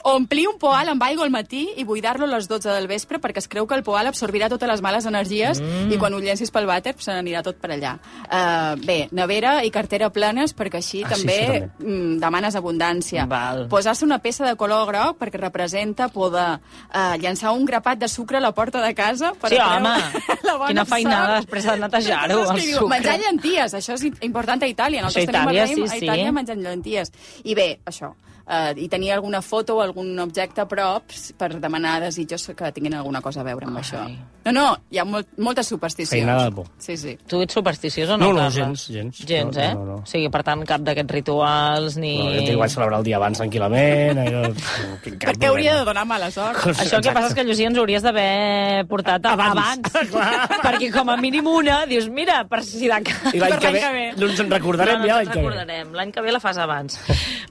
Omplir 0.09 0.49
un 0.51 0.59
poal 0.63 0.91
amb 0.93 1.03
aigua 1.07 1.27
al 1.27 1.35
matí 1.35 1.67
i 1.79 1.87
buidar-lo 1.87 2.27
a 2.27 2.33
les 2.35 2.49
12 2.51 2.73
del 2.73 2.89
vespre 2.91 3.21
perquè 3.23 3.43
es 3.43 3.49
creu 3.51 3.69
que 3.69 3.79
el 3.79 3.85
poal 3.87 4.09
absorbirà 4.11 4.49
totes 4.51 4.71
les 4.71 4.83
males 4.83 5.07
energies 5.07 5.61
mm. 5.63 5.93
i 5.95 5.99
quan 6.01 6.15
ho 6.15 6.21
llencis 6.23 6.51
pel 6.51 6.67
vàter 6.67 6.97
se 6.99 7.13
n'anirà 7.15 7.43
tot 7.47 7.61
per 7.63 7.73
allà. 7.75 7.92
Uh, 8.33 8.77
bé, 8.87 9.09
nevera 9.13 9.59
i 9.65 9.71
cartera 9.71 10.09
planes 10.11 10.55
perquè 10.57 10.81
així 10.81 11.03
Ah, 11.05 11.11
sí, 11.15 11.21
també, 11.21 11.37
això 11.43 11.53
també. 11.53 11.85
mm, 11.93 12.19
demanes 12.23 12.55
abundància. 12.57 13.27
Posar-se 13.69 14.05
una 14.05 14.19
peça 14.25 14.47
de 14.47 14.57
color 14.57 14.87
groc 14.89 15.19
perquè 15.21 15.41
representa 15.41 16.09
poder 16.09 16.59
uh, 16.59 17.17
llançar 17.21 17.53
un 17.53 17.65
grapat 17.65 17.99
de 17.99 18.09
sucre 18.09 18.39
a 18.39 18.41
la 18.41 18.53
porta 18.53 18.81
de 18.81 18.95
casa 18.95 19.33
per 19.41 19.51
Sí, 19.51 19.59
home, 19.59 19.93
la 20.49 20.57
bona 20.57 20.69
quina 20.69 20.85
feinada 20.85 21.41
després 21.41 21.65
de 21.65 21.77
netejar-ho, 21.77 22.41
el 22.53 22.61
sucre. 22.63 22.89
Menjar 22.89 23.19
llenties, 23.21 23.75
això 23.75 23.95
és 23.99 24.07
important 24.23 24.63
a 24.63 24.67
Itàlia. 24.71 25.03
Nosaltres 25.03 25.29
Això 25.29 25.43
a 25.43 25.45
tenim 25.45 25.49
Itàlia, 25.49 25.63
el 25.63 25.69
raïm 25.69 25.77
sí, 25.77 25.83
a 25.83 25.99
sí. 25.99 26.05
Itàlia 26.07 26.33
menjant 26.33 26.63
llenties. 26.63 27.13
I 27.45 27.55
bé, 27.55 27.69
això, 27.85 28.15
eh, 28.49 28.75
i 28.77 28.89
tenir 28.89 29.13
alguna 29.13 29.43
foto 29.43 29.77
o 29.77 29.83
algun 29.83 30.19
objecte 30.21 30.61
a 30.63 30.69
prop 30.69 31.11
per 31.39 31.53
demanar 31.61 32.01
desitjos 32.03 32.47
que 32.57 32.73
tinguin 32.73 32.95
alguna 32.95 33.21
cosa 33.21 33.41
a 33.41 33.45
veure 33.45 33.67
amb 33.67 33.77
Ai. 33.79 33.83
això. 33.83 34.05
No, 34.45 34.51
no, 34.51 34.65
hi 34.91 34.99
ha 34.99 35.05
molt, 35.07 35.29
moltes 35.39 35.69
supersticions. 35.71 36.17
Feinada 36.19 36.49
de 36.49 36.53
por. 36.57 36.67
Sí, 36.83 36.97
sí. 36.99 37.17
Tu 37.31 37.41
ets 37.45 37.55
supersticiós 37.55 38.09
o 38.11 38.17
no, 38.17 38.27
No, 38.27 38.33
no, 38.33 38.39
Carles? 38.49 38.55
gens, 38.55 38.87
gens. 38.89 39.19
Gens, 39.29 39.57
No, 39.57 39.63
eh? 39.63 39.75
no, 39.75 39.85
no. 39.85 39.95
O 40.03 40.07
sigui, 40.07 40.29
per 40.35 40.43
tant, 40.43 40.65
cap 40.67 40.81
d'aquests 40.83 41.13
rituals 41.15 41.97
ni... 41.97 42.17
No, 42.19 42.33
jo 42.35 42.41
tinc 42.49 42.59
vaig 42.59 42.73
celebrar 42.75 42.99
el 42.99 43.05
dia 43.07 43.17
abans 43.21 43.39
tranquil·lament. 43.39 44.19
Allò, 44.19 44.43
tinc 45.05 45.21
cap 45.23 45.31
Per 45.31 45.37
què 45.39 45.47
hauria 45.53 45.77
de 45.79 45.85
donar 45.87 46.05
mala 46.11 46.31
sort? 46.35 46.59
Això 46.75 46.99
el 46.99 47.05
que 47.07 47.13
passa 47.15 47.29
és 47.31 47.37
que, 47.39 47.45
Llucia, 47.47 47.69
ens 47.71 47.79
hauries 47.79 48.03
d'haver 48.03 48.85
portat 48.91 49.27
Abans. 49.31 49.87
abans. 49.95 50.11
Perquè 50.67 50.91
com 50.93 51.11
a 51.15 51.17
mínim 51.23 51.47
una, 51.47 51.85
dius, 51.87 52.09
mira, 52.11 52.43
per 52.51 52.65
si 52.67 52.89
de 52.91 52.99
cas. 53.07 53.31
I 53.35 53.39
l'any 53.39 53.55
que 53.63 53.71
ve, 53.77 54.05
no 54.19 54.27
ens 54.27 54.41
en 54.43 54.51
recordarem 54.51 54.99
no, 54.99 55.07
no 55.07 55.13
ja 55.13 55.21
ens 55.21 55.29
l'any 55.29 55.31
que 55.31 55.39
ve. 55.39 55.47
recordarem. 55.47 55.95
L'any 56.01 56.13
que 56.19 56.21
ve 56.27 56.33
la 56.35 56.41
fas 56.43 56.59
abans. 56.59 56.99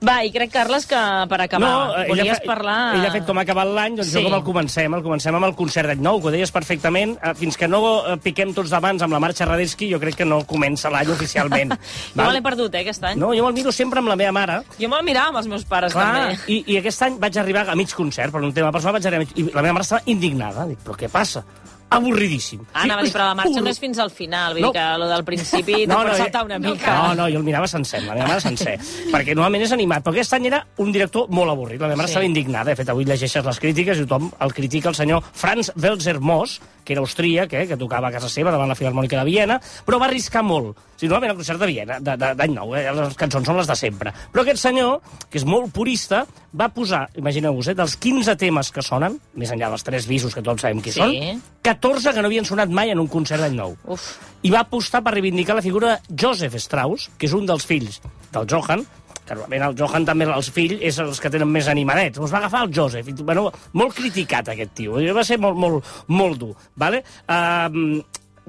Va, 0.03 0.19
i 0.27 0.31
crec, 0.35 0.51
Carles, 0.51 0.80
que 0.89 0.99
per 1.29 1.39
acabar, 1.41 1.71
eh, 2.01 2.07
volies 2.09 2.27
ella, 2.27 2.45
parlar... 2.45 2.77
Ella 2.95 3.07
ha 3.09 3.13
fet 3.15 3.25
com 3.27 3.37
ha 3.37 3.43
acabat 3.45 3.67
l'any, 3.67 3.95
doncs 3.99 4.09
Sí. 4.11 4.17
jo 4.17 4.23
com 4.29 4.35
el 4.37 4.43
comencem. 4.43 4.93
El 4.93 5.03
comencem 5.03 5.35
amb 5.35 5.45
el 5.49 5.55
concert 5.55 5.87
d'any 5.91 6.01
nou, 6.01 6.19
que 6.21 6.27
ho 6.27 6.31
deies 6.31 6.51
perfectament. 6.51 7.17
Eh, 7.21 7.33
Fins 7.41 7.57
que 7.57 7.67
no 7.67 7.81
eh, 8.05 8.17
piquem 8.21 8.53
tots 8.53 8.69
d'abans 8.73 9.01
amb 9.01 9.13
la 9.13 9.19
marxa 9.23 9.45
Radetzky, 9.45 9.89
jo 9.91 9.99
crec 9.99 10.15
que 10.21 10.25
no 10.25 10.41
comença 10.45 10.89
l'any 10.93 11.09
oficialment. 11.13 11.73
Jo 12.15 12.23
me 12.23 12.31
l'he 12.35 12.41
perdut, 12.45 12.73
eh, 12.75 12.81
aquest 12.85 13.03
any. 13.03 13.17
No, 13.19 13.33
jo 13.33 13.43
me'l 13.45 13.53
miro 13.55 13.71
sempre 13.71 13.99
amb 13.99 14.09
la 14.11 14.15
meva 14.19 14.31
mare. 14.35 14.59
Jo 14.79 14.89
me'l 14.91 15.03
mirava 15.07 15.29
amb 15.33 15.37
els 15.41 15.47
meus 15.47 15.63
pares, 15.65 15.93
Clar, 15.93 16.07
també. 16.13 16.39
i, 16.53 16.63
i 16.73 16.77
aquest 16.81 17.01
any 17.07 17.17
vaig 17.21 17.37
arribar 17.41 17.67
a 17.69 17.75
mig 17.75 17.93
concert, 17.93 18.31
per 18.31 18.41
un 18.43 18.53
tema 18.53 18.71
personal, 18.71 18.97
vaig 18.99 19.05
arribar 19.07 19.23
a 19.23 19.25
mig, 19.27 19.35
i 19.37 19.47
la 19.53 19.61
meva 19.61 19.73
mare 19.79 19.87
estava 19.87 20.01
indignada. 20.05 20.65
Dic, 20.69 20.79
però 20.85 20.95
què 20.99 21.09
passa? 21.11 21.43
Avorridíssim. 21.91 22.61
Ah, 22.73 22.83
anava 22.85 23.01
a 23.01 23.03
dir, 23.03 23.11
però 23.13 23.25
la 23.27 23.35
marxa 23.35 23.61
no 23.61 23.69
és 23.69 23.79
fins 23.81 23.99
al 23.99 24.09
final, 24.15 24.53
vull 24.55 24.61
No. 24.63 24.71
dir 24.71 24.79
que 24.79 24.97
lo 24.97 25.07
del 25.09 25.23
principi 25.27 25.85
no, 25.87 26.03
no, 26.07 26.15
saltar 26.15 26.45
una 26.45 26.57
mica. 26.57 26.93
No, 26.95 27.15
no, 27.15 27.27
jo 27.29 27.37
el 27.37 27.43
mirava 27.43 27.67
sencer, 27.67 28.01
la 28.03 28.13
meva 28.15 28.27
mare 28.29 28.41
sencer. 28.41 28.77
perquè 29.11 29.35
normalment 29.35 29.63
és 29.67 29.71
animat, 29.75 30.03
però 30.05 30.13
aquest 30.15 30.33
any 30.33 30.47
era 30.47 30.65
un 30.77 30.91
director 30.91 31.27
molt 31.29 31.51
avorrit. 31.51 31.81
La 31.81 31.87
meva 31.87 31.97
mare 31.97 32.07
Sí. 32.07 32.13
estava 32.13 32.25
indignada. 32.25 32.69
De 32.71 32.75
fet, 32.77 32.89
avui 32.89 33.03
llegeixes 33.05 33.43
les 33.45 33.59
crítiques 33.59 33.97
i 33.99 34.05
tothom 34.05 34.31
el 34.39 34.53
critica 34.53 34.87
el 34.89 34.95
senyor 34.95 35.21
Franz 35.33 35.71
Welser 35.75 36.19
Moss, 36.21 36.61
que 36.85 36.93
era 36.93 37.01
austríac, 37.01 37.51
eh, 37.53 37.67
que 37.67 37.77
tocava 37.77 38.07
a 38.07 38.11
casa 38.11 38.27
seva 38.29 38.51
davant 38.51 38.67
la 38.69 38.75
Filarmònica 38.75 39.19
de 39.19 39.25
Viena, 39.25 39.59
però 39.85 39.99
va 39.99 40.05
arriscar 40.07 40.43
molt. 40.43 40.77
O 40.77 40.99
sigui, 41.01 41.09
normalment 41.09 41.31
el 41.31 41.37
concert 41.37 41.59
de 41.59 41.67
Viena, 41.67 41.99
d'any 41.99 42.53
nou, 42.53 42.75
eh, 42.75 42.87
les 42.93 43.15
cançons 43.15 43.45
són 43.45 43.57
les 43.57 43.67
de 43.67 43.75
sempre. 43.75 44.13
Però 44.31 44.41
aquest 44.41 44.57
senyor, 44.61 45.01
que 45.29 45.37
és 45.37 45.45
molt 45.45 45.71
purista, 45.73 46.25
va 46.59 46.69
posar, 46.69 47.09
imagineu-vos, 47.15 47.67
eh, 47.67 47.73
dels 47.75 47.95
15 47.97 48.35
temes 48.35 48.71
que 48.71 48.81
sonen, 48.81 49.19
més 49.35 49.51
enllà 49.51 49.69
dels 49.69 49.83
tres 49.83 50.07
visos 50.07 50.33
que 50.33 50.41
tots 50.41 50.61
sabem 50.61 50.81
qui 50.81 50.91
Sí. 50.91 50.99
són, 50.99 51.41
14 51.61 51.80
que 51.81 52.21
no 52.21 52.29
havien 52.29 52.45
sonat 52.45 52.69
mai 52.69 52.91
en 52.91 52.99
un 52.99 53.07
concert 53.07 53.41
d'any 53.41 53.55
nou 53.57 53.75
Uf. 53.85 54.07
i 54.43 54.51
va 54.53 54.61
apostar 54.61 55.01
per 55.03 55.13
reivindicar 55.13 55.55
la 55.55 55.65
figura 55.65 55.97
de 55.97 56.15
Joseph 56.15 56.55
Strauss, 56.55 57.09
que 57.17 57.27
és 57.27 57.33
un 57.33 57.45
dels 57.45 57.65
fills 57.65 58.01
del 58.31 58.47
Johann, 58.47 58.85
que 59.25 59.35
normalment 59.35 59.67
el 59.69 59.75
Johann 59.77 60.05
també, 60.05 60.25
els 60.25 60.49
fills, 60.53 60.79
és 60.81 60.97
els 60.99 61.19
que 61.21 61.29
tenen 61.29 61.49
més 61.51 61.67
animadets. 61.71 62.17
Doncs 62.19 62.33
va 62.33 62.41
agafar 62.41 62.65
el 62.65 62.73
Joseph. 62.73 63.07
I, 63.07 63.13
bueno, 63.23 63.51
molt 63.73 63.95
criticat, 63.95 64.49
aquest 64.51 64.73
tio. 64.75 64.99
I 64.99 65.11
Va 65.15 65.23
ser 65.23 65.37
molt, 65.41 65.57
molt, 65.57 65.85
molt 66.07 66.39
dur. 66.41 66.55
Vale? 66.75 67.03
Uh, 67.27 68.01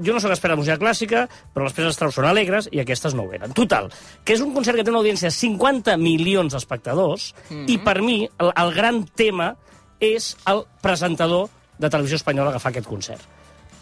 jo 0.03 0.15
no 0.15 0.21
sóc 0.23 0.33
expert 0.33 0.55
de 0.55 0.61
música 0.63 0.79
clàssica, 0.81 1.27
però 1.53 1.67
les 1.67 1.77
peces 1.77 1.97
Strauss 1.99 2.17
són 2.17 2.29
alegres 2.29 2.69
i 2.73 2.81
aquestes 2.81 3.15
no 3.15 3.27
ho 3.27 3.35
eren. 3.37 3.53
Total, 3.57 3.91
que 4.25 4.37
és 4.37 4.45
un 4.45 4.55
concert 4.57 4.79
que 4.79 4.87
té 4.87 4.93
una 4.93 5.03
audiència 5.03 5.29
de 5.29 5.37
50 5.37 5.97
milions 6.01 6.55
d'espectadors 6.57 7.33
mm 7.49 7.57
-hmm. 7.57 7.71
i 7.71 7.79
per 7.79 8.01
mi 8.03 8.23
el, 8.25 8.53
el 8.57 8.75
gran 8.75 9.05
tema 9.05 9.55
és 10.01 10.37
el 10.47 10.65
presentador 10.81 11.51
de 11.83 11.91
televisió 11.91 12.23
espanyola 12.23 12.59
fa 12.63 12.71
aquest 12.71 12.89
concert 12.89 13.27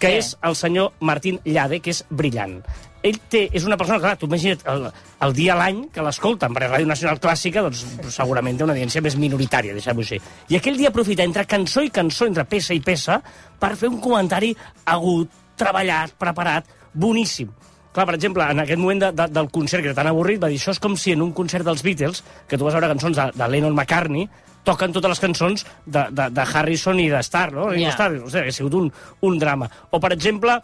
que 0.00 0.08
Què? 0.08 0.20
és 0.20 0.32
el 0.48 0.56
senyor 0.56 0.94
Martín 1.04 1.38
Llade, 1.44 1.80
que 1.84 1.92
és 1.92 2.00
brillant. 2.08 2.60
Ell 3.04 3.16
té, 3.32 3.46
és 3.56 3.64
una 3.64 3.78
persona, 3.80 4.00
clar, 4.00 4.16
tu 4.20 4.28
imagina't 4.28 4.64
el, 4.68 4.86
el 5.24 5.34
dia 5.36 5.54
a 5.54 5.58
l'any 5.60 5.86
que 5.92 6.04
l'escolten, 6.04 6.52
perquè 6.56 6.68
Ràdio 6.68 6.88
Nacional 6.88 7.20
Clàssica 7.22 7.62
doncs, 7.64 7.84
segurament 8.12 8.58
té 8.58 8.66
una 8.66 8.74
audiència 8.76 9.00
més 9.04 9.16
minoritària, 9.20 9.76
deixem-ho 9.76 10.04
així. 10.04 10.18
I 10.52 10.58
aquell 10.58 10.76
dia 10.80 10.90
aprofita 10.92 11.24
entre 11.24 11.46
cançó 11.48 11.84
i 11.84 11.92
cançó, 11.92 12.28
entre 12.28 12.44
peça 12.48 12.76
i 12.76 12.82
peça, 12.84 13.20
per 13.60 13.72
fer 13.80 13.88
un 13.92 14.00
comentari 14.04 14.52
agut, 14.92 15.32
treballat, 15.60 16.12
preparat, 16.20 16.68
boníssim. 16.92 17.48
Clar, 17.90 18.06
per 18.06 18.14
exemple, 18.14 18.44
en 18.46 18.62
aquest 18.62 18.78
moment 18.78 19.00
de, 19.02 19.10
de, 19.18 19.26
del 19.34 19.50
concert, 19.50 19.82
que 19.82 19.90
era 19.90 19.98
tan 19.98 20.10
avorrit, 20.10 20.38
va 20.42 20.50
dir, 20.52 20.60
això 20.60 20.74
és 20.74 20.78
com 20.82 20.94
si 20.98 21.14
en 21.16 21.24
un 21.24 21.32
concert 21.34 21.66
dels 21.66 21.82
Beatles, 21.82 22.22
que 22.46 22.58
tu 22.58 22.66
vas 22.66 22.76
veure 22.76 22.90
cançons 22.92 23.18
de, 23.18 23.26
de 23.34 23.48
Lennon 23.50 23.74
McCartney, 23.74 24.28
toquen 24.64 24.92
totes 24.94 25.14
les 25.14 25.22
cançons 25.22 25.64
de, 25.86 26.04
de, 26.14 26.28
de 26.36 26.44
Harrison 26.44 27.00
i 27.02 27.08
de 27.10 27.22
Star, 27.26 27.48
no? 27.56 27.70
Ja. 27.74 27.94
Starr, 27.96 28.20
o 28.20 28.30
sigui, 28.30 28.52
ha 28.52 28.54
sigut 28.54 28.76
un, 28.78 28.90
un 29.26 29.38
drama. 29.42 29.70
O, 29.90 29.98
per 30.02 30.12
exemple, 30.14 30.60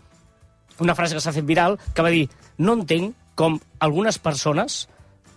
una 0.84 0.94
frase 0.94 1.16
que 1.16 1.24
s'ha 1.24 1.34
fet 1.34 1.46
viral, 1.48 1.78
que 1.94 2.04
va 2.04 2.12
dir 2.14 2.26
no 2.62 2.76
entenc 2.78 3.16
com 3.36 3.58
algunes 3.84 4.20
persones 4.22 4.84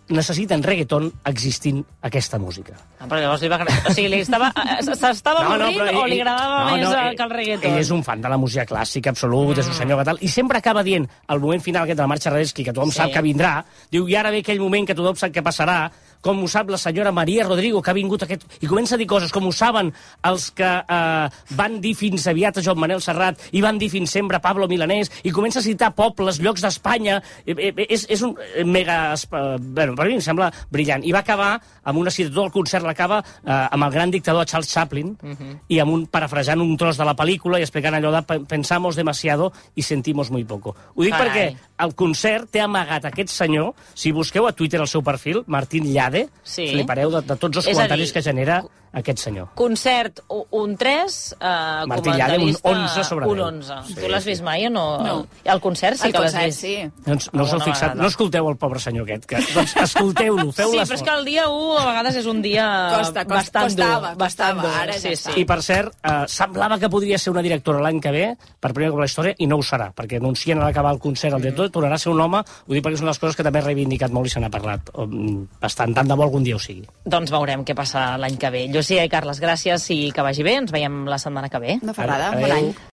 necessiten 0.09 0.63
reggaeton 0.65 1.07
existint 1.29 1.83
aquesta 2.05 2.39
música. 2.41 2.73
Ah, 2.99 3.05
però 3.07 3.19
llavors 3.21 3.43
li 3.43 3.49
va 3.51 3.59
agradar... 3.59 3.91
O 3.91 3.93
sigui, 3.93 4.19
eh, 4.19 4.23
s'estava 4.25 5.43
avorrint 5.45 5.77
però 5.79 6.03
o 6.03 6.07
li 6.09 6.19
agradava 6.19 6.57
no, 6.65 6.75
més 6.77 6.87
no, 6.87 6.93
eh, 6.95 7.03
ell- 7.11 7.17
que 7.19 7.23
el 7.27 7.33
reggaeton? 7.37 7.71
Ell 7.71 7.79
és 7.83 7.91
un 7.95 8.03
fan 8.03 8.21
de 8.25 8.31
la 8.33 8.37
música 8.41 8.65
clàssica 8.69 9.13
absolut, 9.13 9.55
mm. 9.55 9.61
és 9.63 9.71
un 9.71 9.77
senyor 9.77 10.01
que 10.01 10.07
tal, 10.11 10.21
i 10.25 10.29
sempre 10.33 10.59
acaba 10.59 10.83
dient, 10.83 11.07
al 11.27 11.39
moment 11.39 11.61
final 11.63 11.85
aquest 11.85 11.97
de 12.01 12.05
la 12.05 12.11
marxa 12.11 12.33
Radetzky, 12.33 12.65
que 12.65 12.73
tothom 12.73 12.91
Sí. 12.91 12.97
sap 12.99 13.13
que 13.13 13.21
vindrà, 13.25 13.53
diu, 13.91 14.07
i 14.09 14.15
ara 14.19 14.31
ve 14.33 14.41
aquell 14.43 14.59
moment 14.59 14.87
que 14.89 14.97
tothom 14.97 15.15
sap 15.19 15.31
què 15.35 15.45
passarà, 15.45 15.91
com 16.21 16.41
ho 16.43 16.47
sap 16.47 16.69
la 16.69 16.77
senyora 16.77 17.11
Maria 17.11 17.43
Rodrigo, 17.47 17.81
que 17.81 17.91
ha 17.91 17.93
vingut 17.93 18.23
aquest... 18.23 18.43
I 18.61 18.67
comença 18.67 18.95
a 18.95 18.97
dir 18.97 19.07
coses, 19.07 19.31
com 19.31 19.45
ho 19.47 19.51
saben 19.51 19.93
els 20.27 20.49
que 20.51 20.67
eh, 20.67 21.29
van 21.55 21.79
dir 21.81 21.93
fins 21.95 22.27
aviat 22.27 22.57
a 22.57 22.61
Joan 22.61 22.79
Manel 22.79 23.01
Serrat 23.01 23.39
i 23.51 23.61
van 23.61 23.77
dir 23.79 23.89
fins 23.89 24.11
sempre 24.11 24.37
a 24.37 24.41
Pablo 24.43 24.67
Milanés, 24.67 25.11
i 25.23 25.31
comença 25.31 25.59
a 25.59 25.63
citar 25.63 25.93
pobles, 25.95 26.39
llocs 26.43 26.61
d'Espanya... 26.61 27.21
Eh, 27.45 27.55
eh, 27.55 27.85
és, 27.87 28.05
és 28.09 28.21
un 28.21 28.35
eh, 28.55 28.63
mega... 28.65 29.15
Bueno, 29.59 29.95
per 29.95 30.07
mi 30.07 30.17
em 30.17 30.21
sembla 30.21 30.51
brillant. 30.71 31.03
I 31.07 31.11
va 31.15 31.19
acabar 31.23 31.53
amb 31.83 31.99
una 31.99 32.11
cita, 32.11 32.33
tot 32.33 32.45
el 32.49 32.51
concert 32.51 32.85
l'acaba 32.85 33.21
eh, 33.23 33.51
amb 33.71 33.83
el 33.87 33.91
gran 33.91 34.11
dictador 34.11 34.45
Charles 34.45 34.69
Chaplin, 34.73 35.15
uh 35.21 35.29
-huh. 35.31 35.55
i 35.69 35.79
amb 35.79 35.91
un, 35.93 36.05
parafrasant 36.07 36.59
un 36.61 36.75
tros 36.77 36.97
de 36.97 37.05
la 37.05 37.15
pel·lícula 37.15 37.59
i 37.59 37.61
explicant 37.63 37.95
allò 37.95 38.11
de 38.11 38.21
"Pe- 38.23 38.39
pensamos 38.41 38.95
demasiado 38.95 39.53
y 39.75 39.83
sentimos 39.83 40.29
muy 40.31 40.43
poco. 40.43 40.75
Ho 40.95 41.03
dic 41.03 41.11
Carai. 41.13 41.27
perquè 41.29 41.55
el 41.79 41.93
concert 41.95 42.49
té 42.51 42.61
amagat 42.61 43.05
aquest 43.09 43.29
senyor, 43.33 43.73
si 43.95 44.11
busqueu 44.11 44.47
a 44.47 44.51
Twitter 44.51 44.81
el 44.81 44.87
seu 44.91 45.03
perfil, 45.05 45.43
Martín 45.47 45.87
Llade, 45.93 46.27
Sí. 46.43 46.67
flipareu 46.73 47.11
de, 47.11 47.21
de 47.21 47.35
tots 47.35 47.57
els 47.61 47.67
És 47.67 47.75
comentaris 47.77 48.09
dir, 48.09 48.13
que 48.13 48.21
genera 48.21 48.63
aquest 48.91 49.19
senyor. 49.19 49.49
Concert, 49.55 50.21
un 50.29 50.75
3, 50.77 51.35
eh, 51.39 51.85
Martí 51.87 52.09
Llade, 52.09 52.37
un 52.37 52.53
comentarista, 52.53 52.69
11 52.69 53.03
sobre 53.03 53.27
Un 53.27 53.35
10. 53.35 53.47
11. 53.69 53.87
Sí, 53.87 53.95
tu 53.95 54.09
l'has 54.09 54.23
sí. 54.23 54.29
vist 54.31 54.43
mai 54.43 54.65
o 54.67 54.69
no? 54.69 54.85
No. 55.03 55.27
El 55.43 55.61
concert 55.61 55.97
sí 55.97 56.07
el 56.07 56.13
que 56.13 56.19
l'has 56.19 56.35
vist. 56.35 56.59
sí. 56.59 56.75
Doncs 57.05 57.29
no 57.33 57.43
us 57.43 57.53
heu 57.53 57.59
fixat, 57.59 57.91
vegada. 57.91 58.01
no 58.01 58.07
escolteu 58.07 58.49
el 58.49 58.57
pobre 58.57 58.79
senyor 58.79 59.05
aquest, 59.05 59.25
que, 59.29 59.41
doncs 59.53 59.75
escolteu-lo, 59.83 60.51
feu 60.51 60.71
Sí, 60.73 60.79
però 60.79 60.97
és 60.97 61.03
que 61.03 61.13
el 61.13 61.25
dia 61.25 61.47
1 61.49 61.77
a 61.79 61.85
vegades 61.85 62.15
és 62.21 62.25
un 62.29 62.41
dia 62.41 62.65
Costa, 62.97 63.25
costa, 63.25 63.35
bastant 63.35 63.69
costava, 63.69 64.09
dur. 64.09 64.17
Bastant 64.23 64.59
costava, 64.59 64.73
dur. 64.73 64.81
ara 64.83 64.97
sí, 64.99 65.15
sí. 65.15 65.35
I, 65.37 65.45
per 65.45 65.59
cert, 65.65 65.93
eh, 66.03 66.23
semblava 66.27 66.79
que 66.79 66.89
podria 66.89 67.17
ser 67.17 67.31
una 67.33 67.43
directora 67.45 67.81
l'any 67.83 67.99
que 68.01 68.11
ve, 68.11 68.25
per 68.59 68.73
primer 68.73 68.91
cop 68.91 68.99
la 69.03 69.09
història, 69.09 69.35
i 69.37 69.47
no 69.47 69.57
ho 69.59 69.63
serà, 69.65 69.91
perquè 69.95 70.19
anuncien 70.19 70.59
a 70.59 70.65
l'acabar 70.65 70.93
el 70.95 70.99
concert 70.99 71.35
el 71.35 71.41
director, 71.41 71.69
tornarà 71.69 71.95
a 71.95 72.01
ser 72.01 72.11
un 72.11 72.21
home, 72.21 72.41
ho 72.41 72.73
dic 72.73 72.83
perquè 72.83 72.97
és 72.99 73.01
una 73.03 73.09
de 73.11 73.13
les 73.13 73.19
coses 73.19 73.35
que 73.37 73.43
també 73.45 73.59
he 73.59 73.67
reivindicat 73.67 74.11
molt 74.11 74.27
i 74.27 74.33
se 74.33 74.39
n'ha 74.41 74.49
parlat 74.49 74.89
um, 74.95 75.45
bastant, 75.61 75.93
tant 75.95 76.07
de 76.07 76.15
bo 76.15 76.23
algun 76.23 76.43
dia 76.43 76.55
ho 76.55 76.59
sigui. 76.59 76.85
Doncs 77.05 77.31
veurem 77.31 77.63
què 77.65 77.75
passa 77.77 78.17
l'any 78.17 78.37
que 78.39 78.49
ve. 78.53 78.67
Llucia 78.79 79.03
i 79.03 79.09
Carles, 79.11 79.41
gràcies 79.43 79.89
i 79.91 79.97
que 80.15 80.23
vagi 80.23 80.45
bé. 80.47 80.53
Ens 80.61 80.71
veiem 80.71 81.01
la 81.11 81.17
setmana 81.19 81.49
que 81.51 81.59
ve. 81.59 81.79
Una 81.83 81.95
ferrada, 81.97 82.29
Adéu. 82.31 82.45
bon 82.47 82.55
any. 82.55 82.69